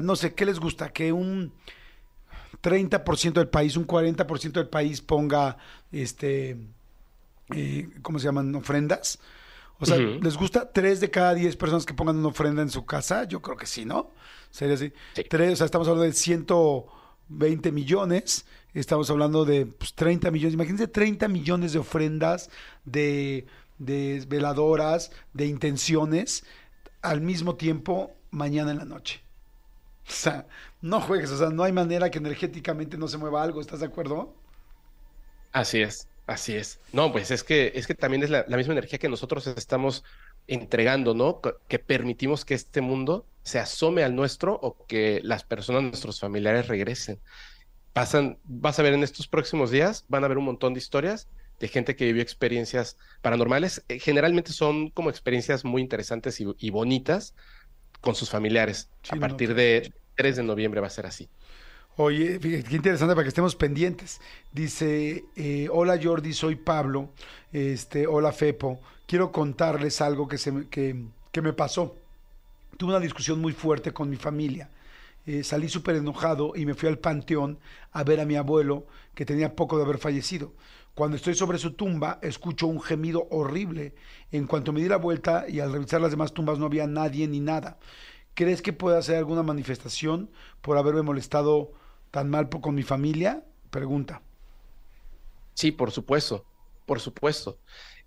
no 0.00 0.16
sé, 0.16 0.34
¿qué 0.34 0.44
les 0.44 0.58
gusta? 0.58 0.92
Que 0.92 1.12
un 1.12 1.52
30% 2.62 3.32
del 3.32 3.48
país, 3.48 3.76
un 3.76 3.86
40% 3.86 4.52
del 4.52 4.68
país 4.68 5.00
ponga, 5.00 5.56
este, 5.90 6.56
eh, 7.54 7.88
¿cómo 8.02 8.18
se 8.18 8.26
llaman? 8.26 8.54
Ofrendas. 8.54 9.18
O 9.82 9.86
sea, 9.86 9.98
¿les 9.98 10.36
gusta 10.36 10.72
tres 10.72 11.00
de 11.00 11.10
cada 11.10 11.34
diez 11.34 11.56
personas 11.56 11.84
que 11.84 11.92
pongan 11.92 12.16
una 12.16 12.28
ofrenda 12.28 12.62
en 12.62 12.70
su 12.70 12.86
casa? 12.86 13.24
Yo 13.24 13.42
creo 13.42 13.56
que 13.56 13.66
sí, 13.66 13.84
¿no? 13.84 14.10
Sería 14.50 14.76
así. 14.76 14.92
Tres, 15.28 15.54
o 15.54 15.56
sea, 15.56 15.66
estamos 15.66 15.88
hablando 15.88 16.04
de 16.04 16.12
120 16.12 17.72
millones 17.72 18.46
Estamos 18.74 19.10
hablando 19.10 19.44
de 19.44 19.66
30 19.66 20.20
pues, 20.20 20.32
millones, 20.32 20.54
imagínense 20.54 20.88
30 20.88 21.28
millones 21.28 21.72
de 21.74 21.78
ofrendas, 21.78 22.48
de, 22.84 23.46
de 23.78 24.24
veladoras, 24.26 25.12
de 25.34 25.46
intenciones, 25.46 26.44
al 27.02 27.20
mismo 27.20 27.56
tiempo 27.56 28.14
mañana 28.30 28.70
en 28.70 28.78
la 28.78 28.84
noche. 28.86 29.22
O 30.08 30.10
sea, 30.10 30.46
no 30.80 31.00
juegues, 31.00 31.30
o 31.30 31.38
sea, 31.38 31.50
no 31.50 31.64
hay 31.64 31.72
manera 31.72 32.10
que 32.10 32.18
energéticamente 32.18 32.96
no 32.96 33.08
se 33.08 33.18
mueva 33.18 33.42
algo, 33.42 33.60
¿estás 33.60 33.80
de 33.80 33.86
acuerdo? 33.86 34.34
Así 35.52 35.82
es, 35.82 36.08
así 36.26 36.54
es. 36.54 36.78
No, 36.92 37.12
pues 37.12 37.30
es 37.30 37.44
que, 37.44 37.72
es 37.74 37.86
que 37.86 37.94
también 37.94 38.22
es 38.22 38.30
la, 38.30 38.44
la 38.48 38.56
misma 38.56 38.72
energía 38.72 38.98
que 38.98 39.08
nosotros 39.08 39.46
estamos 39.46 40.04
entregando, 40.46 41.14
¿no? 41.14 41.40
Que 41.68 41.78
permitimos 41.78 42.44
que 42.44 42.54
este 42.54 42.80
mundo 42.80 43.26
se 43.42 43.58
asome 43.58 44.04
al 44.04 44.14
nuestro 44.14 44.54
o 44.54 44.76
que 44.86 45.20
las 45.22 45.44
personas, 45.44 45.82
nuestros 45.82 46.20
familiares 46.20 46.68
regresen 46.68 47.20
pasan, 47.92 48.38
vas 48.44 48.78
a 48.78 48.82
ver 48.82 48.94
en 48.94 49.02
estos 49.02 49.28
próximos 49.28 49.70
días, 49.70 50.04
van 50.08 50.24
a 50.24 50.28
ver 50.28 50.38
un 50.38 50.44
montón 50.44 50.74
de 50.74 50.78
historias 50.78 51.28
de 51.60 51.68
gente 51.68 51.94
que 51.94 52.06
vivió 52.06 52.22
experiencias 52.22 52.96
paranormales. 53.20 53.84
Eh, 53.88 53.98
generalmente 53.98 54.52
son 54.52 54.90
como 54.90 55.10
experiencias 55.10 55.64
muy 55.64 55.82
interesantes 55.82 56.40
y, 56.40 56.70
bonitas 56.70 57.34
con 58.00 58.14
sus 58.14 58.30
familiares. 58.30 58.88
a 59.10 59.16
partir 59.16 59.54
de 59.54 59.92
3 60.16 60.36
de 60.36 60.42
noviembre 60.42 60.80
va 60.80 60.88
a 60.88 60.90
ser 60.90 61.06
así. 61.06 61.28
Oye, 61.96 62.40
qué 62.40 62.74
interesante 62.74 63.14
para 63.14 63.24
que 63.24 63.28
estemos 63.28 63.54
pendientes. 63.54 64.18
Dice, 64.50 65.26
eh, 65.36 65.68
hola 65.70 66.00
Jordi, 66.02 66.32
soy 66.32 66.56
Pablo. 66.56 67.10
Este, 67.52 68.06
hola 68.06 68.32
Fepo. 68.32 68.80
Quiero 69.06 69.30
contarles 69.30 70.00
algo 70.00 70.26
que, 70.26 70.38
se, 70.38 70.68
que, 70.70 71.04
que 71.30 71.42
me 71.42 71.52
pasó. 71.52 71.94
Tuve 72.78 72.92
una 72.92 73.00
discusión 73.00 73.42
muy 73.42 73.52
fuerte 73.52 73.92
con 73.92 74.08
mi 74.08 74.16
familia. 74.16 74.70
Eh, 75.26 75.44
salí 75.44 75.68
súper 75.68 75.96
enojado 75.96 76.54
y 76.56 76.64
me 76.64 76.72
fui 76.72 76.88
al 76.88 76.98
panteón 76.98 77.58
a 77.92 78.04
ver 78.04 78.20
a 78.20 78.24
mi 78.24 78.36
abuelo 78.36 78.86
que 79.14 79.26
tenía 79.26 79.54
poco 79.54 79.76
de 79.76 79.84
haber 79.84 79.98
fallecido. 79.98 80.54
Cuando 80.94 81.18
estoy 81.18 81.34
sobre 81.34 81.58
su 81.58 81.72
tumba, 81.72 82.18
escucho 82.22 82.68
un 82.68 82.80
gemido 82.80 83.26
horrible. 83.30 83.94
En 84.30 84.46
cuanto 84.46 84.72
me 84.72 84.80
di 84.80 84.88
la 84.88 84.96
vuelta 84.96 85.44
y 85.46 85.60
al 85.60 85.70
revisar 85.70 86.00
las 86.00 86.10
demás 86.10 86.32
tumbas 86.32 86.58
no 86.58 86.64
había 86.64 86.86
nadie 86.86 87.28
ni 87.28 87.40
nada. 87.40 87.78
¿Crees 88.32 88.62
que 88.62 88.72
pueda 88.72 89.02
ser 89.02 89.16
alguna 89.16 89.42
manifestación 89.42 90.30
por 90.62 90.78
haberme 90.78 91.02
molestado 91.02 91.72
tan 92.12 92.30
mal 92.30 92.48
con 92.48 92.76
mi 92.76 92.84
familia? 92.84 93.44
Pregunta. 93.70 94.22
Sí, 95.54 95.72
por 95.72 95.90
supuesto, 95.90 96.46
por 96.86 97.00
supuesto. 97.00 97.58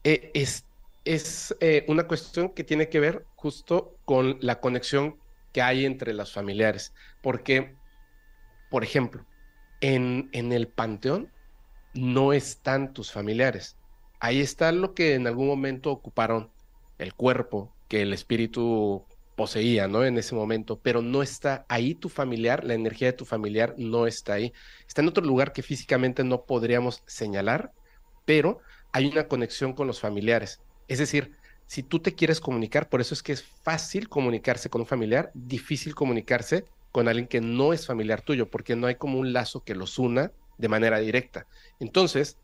Eh, 0.04 0.32
es 0.34 0.66
es 1.06 1.56
eh, 1.62 1.86
una 1.88 2.08
cuestión 2.08 2.50
que 2.50 2.64
tiene 2.64 2.90
que 2.90 3.00
ver 3.00 3.26
justo 3.36 3.96
con 4.06 4.38
la 4.42 4.60
conexión 4.60 5.20
que 5.54 5.62
hay 5.62 5.86
entre 5.86 6.14
los 6.14 6.34
familiares. 6.34 6.94
Porque, 7.22 7.76
por 8.70 8.84
ejemplo, 8.84 9.26
en, 9.82 10.30
en 10.34 10.52
el 10.52 10.68
panteón 10.68 11.32
no 11.94 12.34
están 12.34 12.94
tus 12.94 13.12
familiares. 13.12 13.78
Ahí 14.20 14.42
está 14.42 14.72
lo 14.72 14.94
que 14.96 15.14
en 15.14 15.28
algún 15.28 15.48
momento 15.48 15.92
ocuparon 15.92 16.52
el 16.98 17.14
cuerpo 17.14 17.78
que 17.88 18.02
el 18.02 18.14
espíritu 18.14 19.06
poseía, 19.36 19.88
¿no? 19.88 20.04
En 20.04 20.18
ese 20.18 20.36
momento, 20.36 20.80
pero 20.82 21.02
no 21.02 21.22
está 21.22 21.66
ahí 21.70 21.94
tu 21.96 22.10
familiar, 22.10 22.64
la 22.64 22.74
energía 22.74 23.08
de 23.08 23.18
tu 23.18 23.26
familiar 23.26 23.76
no 23.78 24.08
está 24.08 24.34
ahí. 24.34 24.54
Está 24.88 25.02
en 25.02 25.10
otro 25.10 25.24
lugar 25.24 25.54
que 25.54 25.62
físicamente 25.62 26.24
no 26.24 26.46
podríamos 26.46 27.04
señalar, 27.06 27.72
pero 28.26 28.60
hay 28.92 29.06
una 29.08 29.28
conexión 29.28 29.74
con 29.74 29.88
los 29.88 30.00
familiares. 30.00 30.62
Es 30.88 31.00
decir, 31.00 31.34
si 31.68 31.84
tú 31.84 32.00
te 32.00 32.16
quieres 32.16 32.40
comunicar, 32.40 32.90
por 32.90 33.02
eso 33.02 33.14
es 33.14 33.24
que 33.24 33.34
es 33.34 33.44
fácil 33.44 34.08
comunicarse 34.08 34.70
con 34.70 34.82
un 34.82 34.88
familiar, 34.88 35.32
difícil 35.34 35.96
comunicarse 35.96 36.66
con 36.92 37.08
alguien 37.08 37.28
que 37.28 37.42
no 37.42 37.74
es 37.74 37.86
familiar 37.86 38.22
tuyo, 38.22 38.50
porque 38.50 38.76
no 38.76 38.88
hay 38.88 38.96
como 38.96 39.20
un 39.20 39.34
lazo 39.34 39.64
que 39.64 39.76
los 39.76 40.00
una 40.00 40.32
de 40.58 40.70
manera 40.70 41.00
directa. 41.00 41.48
Entonces, 41.80 42.38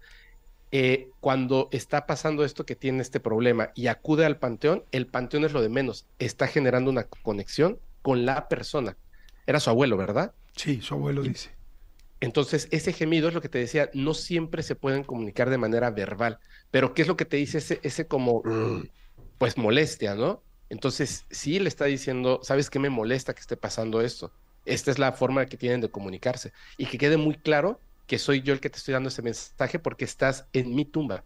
eh, 0.71 1.09
cuando 1.19 1.67
está 1.71 2.05
pasando 2.05 2.45
esto 2.45 2.65
que 2.65 2.75
tiene 2.75 3.01
este 3.01 3.19
problema 3.19 3.71
y 3.75 3.87
acude 3.87 4.25
al 4.25 4.37
panteón, 4.37 4.85
el 4.91 5.07
panteón 5.07 5.43
es 5.43 5.51
lo 5.51 5.61
de 5.61 5.69
menos, 5.69 6.05
está 6.17 6.47
generando 6.47 6.89
una 6.89 7.03
conexión 7.03 7.79
con 8.01 8.25
la 8.25 8.47
persona. 8.47 8.97
Era 9.45 9.59
su 9.59 9.69
abuelo, 9.69 9.97
¿verdad? 9.97 10.33
Sí, 10.55 10.81
su 10.81 10.93
abuelo 10.93 11.23
dice. 11.23 11.49
Entonces, 12.21 12.67
ese 12.71 12.93
gemido 12.93 13.27
es 13.27 13.33
lo 13.33 13.41
que 13.41 13.49
te 13.49 13.57
decía, 13.57 13.89
no 13.93 14.13
siempre 14.13 14.63
se 14.63 14.75
pueden 14.75 15.03
comunicar 15.03 15.49
de 15.49 15.57
manera 15.57 15.89
verbal, 15.89 16.39
pero 16.69 16.93
¿qué 16.93 17.01
es 17.01 17.07
lo 17.07 17.17
que 17.17 17.25
te 17.25 17.37
dice 17.37 17.57
ese, 17.57 17.79
ese 17.83 18.07
como 18.07 18.43
pues 19.37 19.57
molestia, 19.57 20.15
¿no? 20.15 20.43
Entonces, 20.69 21.25
sí 21.31 21.59
le 21.59 21.67
está 21.67 21.85
diciendo, 21.85 22.39
¿sabes 22.43 22.69
qué 22.69 22.79
me 22.79 22.89
molesta 22.89 23.33
que 23.33 23.41
esté 23.41 23.57
pasando 23.57 24.01
esto? 24.01 24.31
Esta 24.65 24.91
es 24.91 24.99
la 24.99 25.11
forma 25.11 25.47
que 25.47 25.57
tienen 25.57 25.81
de 25.81 25.89
comunicarse. 25.89 26.53
Y 26.77 26.85
que 26.85 26.97
quede 26.97 27.17
muy 27.17 27.35
claro 27.35 27.81
que 28.11 28.19
soy 28.19 28.41
yo 28.41 28.51
el 28.51 28.59
que 28.59 28.69
te 28.69 28.77
estoy 28.77 28.91
dando 28.91 29.07
ese 29.07 29.21
mensaje 29.21 29.79
porque 29.79 30.03
estás 30.03 30.43
en 30.51 30.75
mi 30.75 30.83
tumba. 30.83 31.23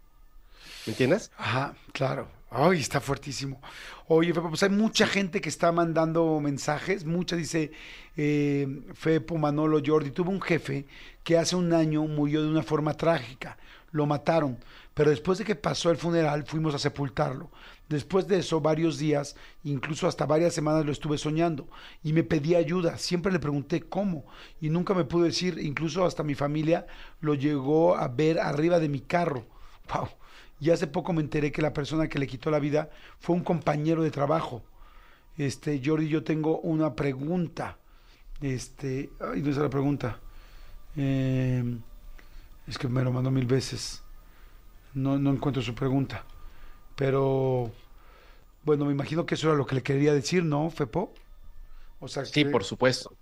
¿Me 0.86 0.92
entiendes? 0.92 1.32
Ajá, 1.36 1.74
claro. 1.94 2.28
Ay, 2.52 2.80
está 2.80 3.02
fuertísimo. 3.02 3.60
Oye, 4.08 4.36
Fepo, 4.36 4.50
pues 4.50 4.62
hay 4.62 4.70
mucha 4.70 5.08
gente 5.08 5.42
que 5.42 5.50
está 5.50 5.72
mandando 5.72 6.40
mensajes. 6.40 7.04
Mucha 7.04 7.36
dice, 7.36 7.72
eh, 8.16 8.68
Fepo, 8.94 9.36
Manolo, 9.40 9.82
Jordi. 9.84 10.12
Tuve 10.12 10.30
un 10.30 10.40
jefe 10.40 10.86
que 11.24 11.40
hace 11.40 11.56
un 11.56 11.74
año 11.74 12.04
murió 12.04 12.44
de 12.44 12.50
una 12.50 12.62
forma 12.62 12.94
trágica. 12.94 13.58
Lo 13.92 14.06
mataron. 14.06 14.60
Pero 14.96 15.10
después 15.10 15.38
de 15.38 15.44
que 15.44 15.56
pasó 15.56 15.92
el 15.92 15.98
funeral, 15.98 16.46
fuimos 16.46 16.74
a 16.74 16.80
sepultarlo. 16.80 17.52
Después 17.90 18.28
de 18.30 18.40
eso, 18.40 18.62
varios 18.62 18.98
días, 18.98 19.36
incluso 19.66 20.08
hasta 20.08 20.26
varias 20.26 20.54
semanas 20.54 20.86
lo 20.86 20.94
estuve 20.94 21.18
soñando 21.18 21.68
y 22.02 22.14
me 22.14 22.24
pedía 22.24 22.60
ayuda. 22.60 22.98
Siempre 22.98 23.32
le 23.32 23.40
pregunté 23.40 23.82
cómo 23.82 24.26
y 24.62 24.70
nunca 24.70 24.94
me 24.94 25.04
pudo 25.04 25.26
decir, 25.26 25.60
incluso 25.60 26.06
hasta 26.06 26.24
mi 26.24 26.34
familia 26.34 26.88
lo 27.20 27.36
llegó 27.36 27.98
a 27.98 28.08
ver 28.08 28.40
arriba 28.40 28.80
de 28.80 28.90
mi 28.90 29.02
carro. 29.02 29.46
Wow. 29.94 30.08
Y 30.60 30.72
hace 30.72 30.88
poco 30.88 31.14
me 31.14 31.22
enteré 31.22 31.52
que 31.52 31.62
la 31.62 31.74
persona 31.74 32.08
que 32.08 32.18
le 32.18 32.26
quitó 32.26 32.50
la 32.50 32.58
vida 32.58 32.90
fue 33.20 33.36
un 33.36 33.44
compañero 33.44 34.02
de 34.02 34.10
trabajo. 34.10 34.64
Este, 35.38 35.80
Jordi, 35.84 36.08
yo 36.08 36.24
tengo 36.24 36.60
una 36.62 36.96
pregunta. 36.96 37.78
Este, 38.42 39.12
ay, 39.20 39.44
no 39.44 39.52
es 39.52 39.58
la 39.58 39.70
pregunta. 39.70 40.20
Eh, 40.96 41.78
es 42.66 42.80
que 42.80 42.88
me 42.88 43.04
lo 43.04 43.12
mandó 43.12 43.30
mil 43.30 43.46
veces. 43.46 44.05
No, 44.96 45.20
no 45.20 45.32
encuentro 45.32 45.62
su 45.62 45.76
pregunta. 45.76 46.26
Pero, 46.96 47.72
bueno, 48.64 48.86
me 48.86 48.94
imagino 48.94 49.26
que 49.26 49.36
eso 49.36 49.50
era 49.50 49.58
lo 49.58 49.68
que 49.68 49.76
le 49.76 49.84
quería 49.84 50.14
decir, 50.14 50.44
¿no, 50.44 50.70
Fepo? 50.72 51.14
O 52.00 52.08
sea, 52.08 52.26
sí, 52.26 52.46
que... 52.46 52.50
por 52.50 52.64
supuesto. 52.64 53.14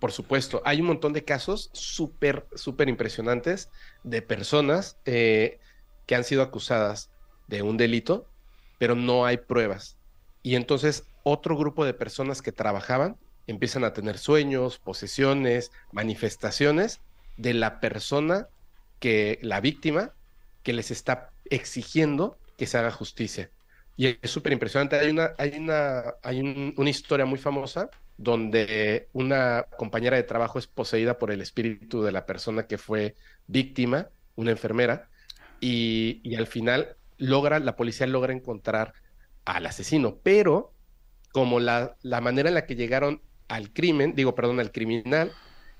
Por 0.00 0.10
supuesto. 0.10 0.62
Hay 0.64 0.80
un 0.80 0.86
montón 0.86 1.12
de 1.12 1.24
casos 1.24 1.68
súper, 1.74 2.46
súper 2.54 2.88
impresionantes 2.88 3.70
de 4.02 4.22
personas 4.22 4.96
eh, 5.04 5.60
que 6.06 6.14
han 6.14 6.24
sido 6.24 6.42
acusadas 6.42 7.10
de 7.46 7.60
un 7.60 7.76
delito, 7.76 8.26
pero 8.78 8.94
no 8.94 9.26
hay 9.26 9.36
pruebas. 9.36 9.98
Y 10.42 10.54
entonces 10.54 11.04
otro 11.22 11.56
grupo 11.56 11.84
de 11.84 11.92
personas 11.92 12.40
que 12.40 12.52
trabajaban 12.52 13.18
empiezan 13.46 13.84
a 13.84 13.92
tener 13.92 14.16
sueños, 14.16 14.78
posesiones, 14.78 15.70
manifestaciones 15.92 17.00
de 17.36 17.52
la 17.52 17.80
persona 17.80 18.48
que, 19.00 19.38
la 19.42 19.60
víctima, 19.60 20.14
que 20.62 20.72
les 20.72 20.90
está 20.90 21.32
exigiendo 21.50 22.38
que 22.56 22.66
se 22.66 22.78
haga 22.78 22.90
justicia. 22.90 23.50
Y 23.96 24.18
es 24.22 24.30
súper 24.30 24.52
impresionante. 24.52 24.96
Hay, 24.98 25.10
una, 25.10 25.32
hay, 25.38 25.58
una, 25.58 26.14
hay 26.22 26.40
un, 26.40 26.74
una 26.76 26.90
historia 26.90 27.26
muy 27.26 27.38
famosa 27.38 27.90
donde 28.16 29.08
una 29.12 29.66
compañera 29.76 30.16
de 30.16 30.22
trabajo 30.22 30.58
es 30.58 30.66
poseída 30.66 31.18
por 31.18 31.30
el 31.30 31.40
espíritu 31.40 32.02
de 32.02 32.12
la 32.12 32.26
persona 32.26 32.66
que 32.66 32.78
fue 32.78 33.16
víctima, 33.46 34.10
una 34.36 34.50
enfermera, 34.50 35.08
y, 35.60 36.20
y 36.22 36.36
al 36.36 36.46
final 36.46 36.96
logra, 37.18 37.58
la 37.60 37.76
policía 37.76 38.06
logra 38.06 38.32
encontrar 38.32 38.94
al 39.44 39.66
asesino, 39.66 40.18
pero 40.22 40.74
como 41.32 41.60
la, 41.60 41.96
la 42.02 42.20
manera 42.20 42.48
en 42.48 42.54
la 42.54 42.66
que 42.66 42.76
llegaron 42.76 43.22
al 43.48 43.72
crimen, 43.72 44.14
digo, 44.14 44.34
perdón, 44.34 44.60
al 44.60 44.72
criminal, 44.72 45.32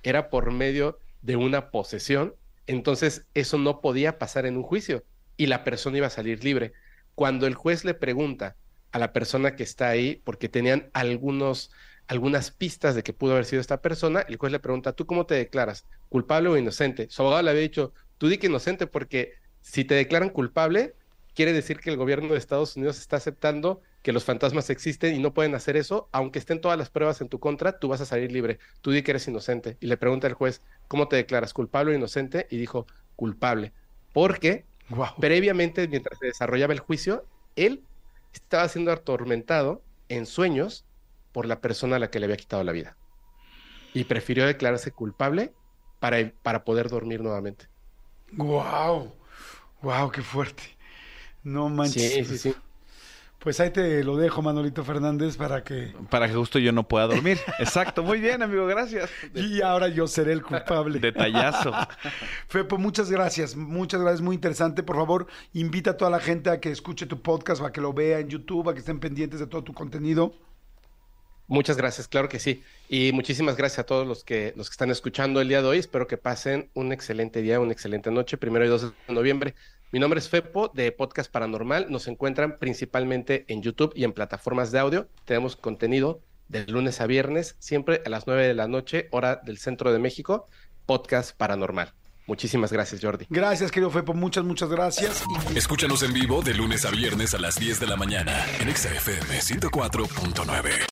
era 0.02 0.30
por 0.30 0.50
medio 0.50 0.98
de 1.22 1.36
una 1.36 1.70
posesión, 1.70 2.34
entonces 2.70 3.26
eso 3.34 3.58
no 3.58 3.80
podía 3.80 4.18
pasar 4.18 4.46
en 4.46 4.56
un 4.56 4.62
juicio 4.62 5.04
y 5.36 5.46
la 5.46 5.64
persona 5.64 5.98
iba 5.98 6.06
a 6.06 6.10
salir 6.10 6.44
libre. 6.44 6.72
Cuando 7.14 7.46
el 7.46 7.54
juez 7.54 7.84
le 7.84 7.94
pregunta 7.94 8.56
a 8.92 8.98
la 8.98 9.12
persona 9.12 9.56
que 9.56 9.62
está 9.62 9.88
ahí, 9.88 10.20
porque 10.24 10.48
tenían 10.48 10.90
algunos, 10.92 11.70
algunas 12.06 12.50
pistas 12.50 12.94
de 12.94 13.02
que 13.02 13.12
pudo 13.12 13.32
haber 13.32 13.44
sido 13.44 13.60
esta 13.60 13.80
persona, 13.80 14.20
el 14.20 14.36
juez 14.36 14.52
le 14.52 14.60
pregunta, 14.60 14.92
¿tú 14.92 15.06
cómo 15.06 15.26
te 15.26 15.34
declaras? 15.34 15.86
¿Culpable 16.08 16.48
o 16.48 16.56
inocente? 16.56 17.08
Su 17.10 17.22
abogado 17.22 17.42
le 17.42 17.50
había 17.50 17.62
dicho, 17.62 17.92
tú 18.18 18.28
di 18.28 18.38
que 18.38 18.46
inocente 18.46 18.86
porque 18.86 19.34
si 19.60 19.84
te 19.84 19.94
declaran 19.94 20.30
culpable, 20.30 20.94
quiere 21.34 21.52
decir 21.52 21.80
que 21.80 21.90
el 21.90 21.96
gobierno 21.96 22.28
de 22.32 22.38
Estados 22.38 22.76
Unidos 22.76 22.98
está 22.98 23.16
aceptando 23.16 23.82
que 24.02 24.12
los 24.12 24.24
fantasmas 24.24 24.70
existen 24.70 25.14
y 25.14 25.18
no 25.18 25.34
pueden 25.34 25.54
hacer 25.54 25.76
eso, 25.76 26.08
aunque 26.12 26.38
estén 26.38 26.60
todas 26.60 26.78
las 26.78 26.90
pruebas 26.90 27.20
en 27.20 27.28
tu 27.28 27.38
contra, 27.38 27.78
tú 27.78 27.88
vas 27.88 28.00
a 28.00 28.06
salir 28.06 28.32
libre. 28.32 28.58
Tú 28.80 28.90
di 28.90 29.02
que 29.02 29.10
eres 29.12 29.28
inocente. 29.28 29.76
Y 29.80 29.86
le 29.86 29.96
pregunta 29.96 30.26
al 30.26 30.34
juez, 30.34 30.62
¿cómo 30.90 31.06
te 31.06 31.14
declaras? 31.14 31.54
¿Culpable 31.54 31.92
o 31.92 31.96
inocente? 31.96 32.48
Y 32.50 32.56
dijo, 32.56 32.84
culpable. 33.14 33.72
Porque 34.12 34.64
wow. 34.88 35.06
previamente, 35.20 35.86
mientras 35.86 36.18
se 36.18 36.26
desarrollaba 36.26 36.72
el 36.72 36.80
juicio, 36.80 37.24
él 37.54 37.84
estaba 38.32 38.68
siendo 38.68 38.90
atormentado 38.90 39.84
en 40.08 40.26
sueños 40.26 40.84
por 41.30 41.46
la 41.46 41.60
persona 41.60 41.94
a 41.94 41.98
la 42.00 42.10
que 42.10 42.18
le 42.18 42.24
había 42.24 42.36
quitado 42.36 42.64
la 42.64 42.72
vida. 42.72 42.96
Y 43.94 44.02
prefirió 44.02 44.44
declararse 44.46 44.90
culpable 44.90 45.52
para, 46.00 46.32
para 46.42 46.64
poder 46.64 46.88
dormir 46.88 47.20
nuevamente. 47.20 47.68
¡Wow! 48.32 49.14
¡Wow! 49.82 50.10
¡Qué 50.10 50.22
fuerte! 50.22 50.64
No 51.44 51.68
manches. 51.68 52.14
Sí, 52.14 52.24
sí, 52.24 52.38
sí. 52.38 52.54
Pues 53.40 53.58
ahí 53.58 53.70
te 53.70 54.04
lo 54.04 54.18
dejo, 54.18 54.42
Manolito 54.42 54.84
Fernández, 54.84 55.38
para 55.38 55.64
que... 55.64 55.94
Para 56.10 56.28
que 56.28 56.34
justo 56.34 56.58
yo 56.58 56.72
no 56.72 56.86
pueda 56.86 57.06
dormir. 57.06 57.38
Exacto, 57.58 58.02
muy 58.02 58.20
bien, 58.20 58.42
amigo, 58.42 58.66
gracias. 58.66 59.10
Y 59.34 59.62
ahora 59.62 59.88
yo 59.88 60.06
seré 60.06 60.32
el 60.32 60.42
culpable. 60.42 60.98
Detallazo. 60.98 61.72
Fepo, 62.48 62.76
muchas 62.76 63.10
gracias, 63.10 63.56
muchas 63.56 64.02
gracias, 64.02 64.20
muy 64.20 64.34
interesante. 64.34 64.82
Por 64.82 64.96
favor, 64.96 65.26
invita 65.54 65.92
a 65.92 65.96
toda 65.96 66.10
la 66.10 66.20
gente 66.20 66.50
a 66.50 66.60
que 66.60 66.70
escuche 66.70 67.06
tu 67.06 67.22
podcast, 67.22 67.62
a 67.62 67.72
que 67.72 67.80
lo 67.80 67.94
vea 67.94 68.18
en 68.18 68.28
YouTube, 68.28 68.68
a 68.68 68.74
que 68.74 68.80
estén 68.80 69.00
pendientes 69.00 69.40
de 69.40 69.46
todo 69.46 69.64
tu 69.64 69.72
contenido. 69.72 70.34
Muchas 71.46 71.78
gracias, 71.78 72.08
claro 72.08 72.28
que 72.28 72.38
sí. 72.38 72.62
Y 72.90 73.12
muchísimas 73.12 73.56
gracias 73.56 73.78
a 73.78 73.84
todos 73.84 74.06
los 74.06 74.22
que, 74.22 74.52
los 74.54 74.68
que 74.68 74.74
están 74.74 74.90
escuchando 74.90 75.40
el 75.40 75.48
día 75.48 75.62
de 75.62 75.68
hoy. 75.68 75.78
Espero 75.78 76.06
que 76.06 76.18
pasen 76.18 76.68
un 76.74 76.92
excelente 76.92 77.40
día, 77.40 77.58
una 77.58 77.72
excelente 77.72 78.10
noche, 78.10 78.36
primero 78.36 78.66
y 78.66 78.68
2 78.68 78.82
de 78.82 79.14
noviembre. 79.14 79.54
Mi 79.92 79.98
nombre 79.98 80.20
es 80.20 80.28
Fepo 80.28 80.70
de 80.72 80.92
Podcast 80.92 81.32
Paranormal. 81.32 81.90
Nos 81.90 82.06
encuentran 82.06 82.58
principalmente 82.58 83.44
en 83.48 83.60
YouTube 83.60 83.92
y 83.96 84.04
en 84.04 84.12
plataformas 84.12 84.70
de 84.70 84.78
audio. 84.78 85.08
Tenemos 85.24 85.56
contenido 85.56 86.20
de 86.46 86.64
lunes 86.66 87.00
a 87.00 87.06
viernes, 87.06 87.56
siempre 87.58 88.00
a 88.06 88.08
las 88.08 88.28
9 88.28 88.46
de 88.46 88.54
la 88.54 88.68
noche, 88.68 89.08
hora 89.10 89.40
del 89.44 89.58
centro 89.58 89.92
de 89.92 89.98
México, 89.98 90.46
Podcast 90.86 91.36
Paranormal. 91.36 91.92
Muchísimas 92.28 92.72
gracias, 92.72 93.00
Jordi. 93.02 93.26
Gracias, 93.30 93.72
querido 93.72 93.90
Fepo. 93.90 94.14
Muchas, 94.14 94.44
muchas 94.44 94.68
gracias. 94.68 95.24
Escúchanos 95.56 96.04
en 96.04 96.12
vivo 96.12 96.40
de 96.40 96.54
lunes 96.54 96.84
a 96.84 96.90
viernes 96.90 97.34
a 97.34 97.40
las 97.40 97.58
10 97.58 97.80
de 97.80 97.86
la 97.88 97.96
mañana 97.96 98.46
en 98.60 98.74
XFM 98.74 99.40
104.9. 99.40 100.90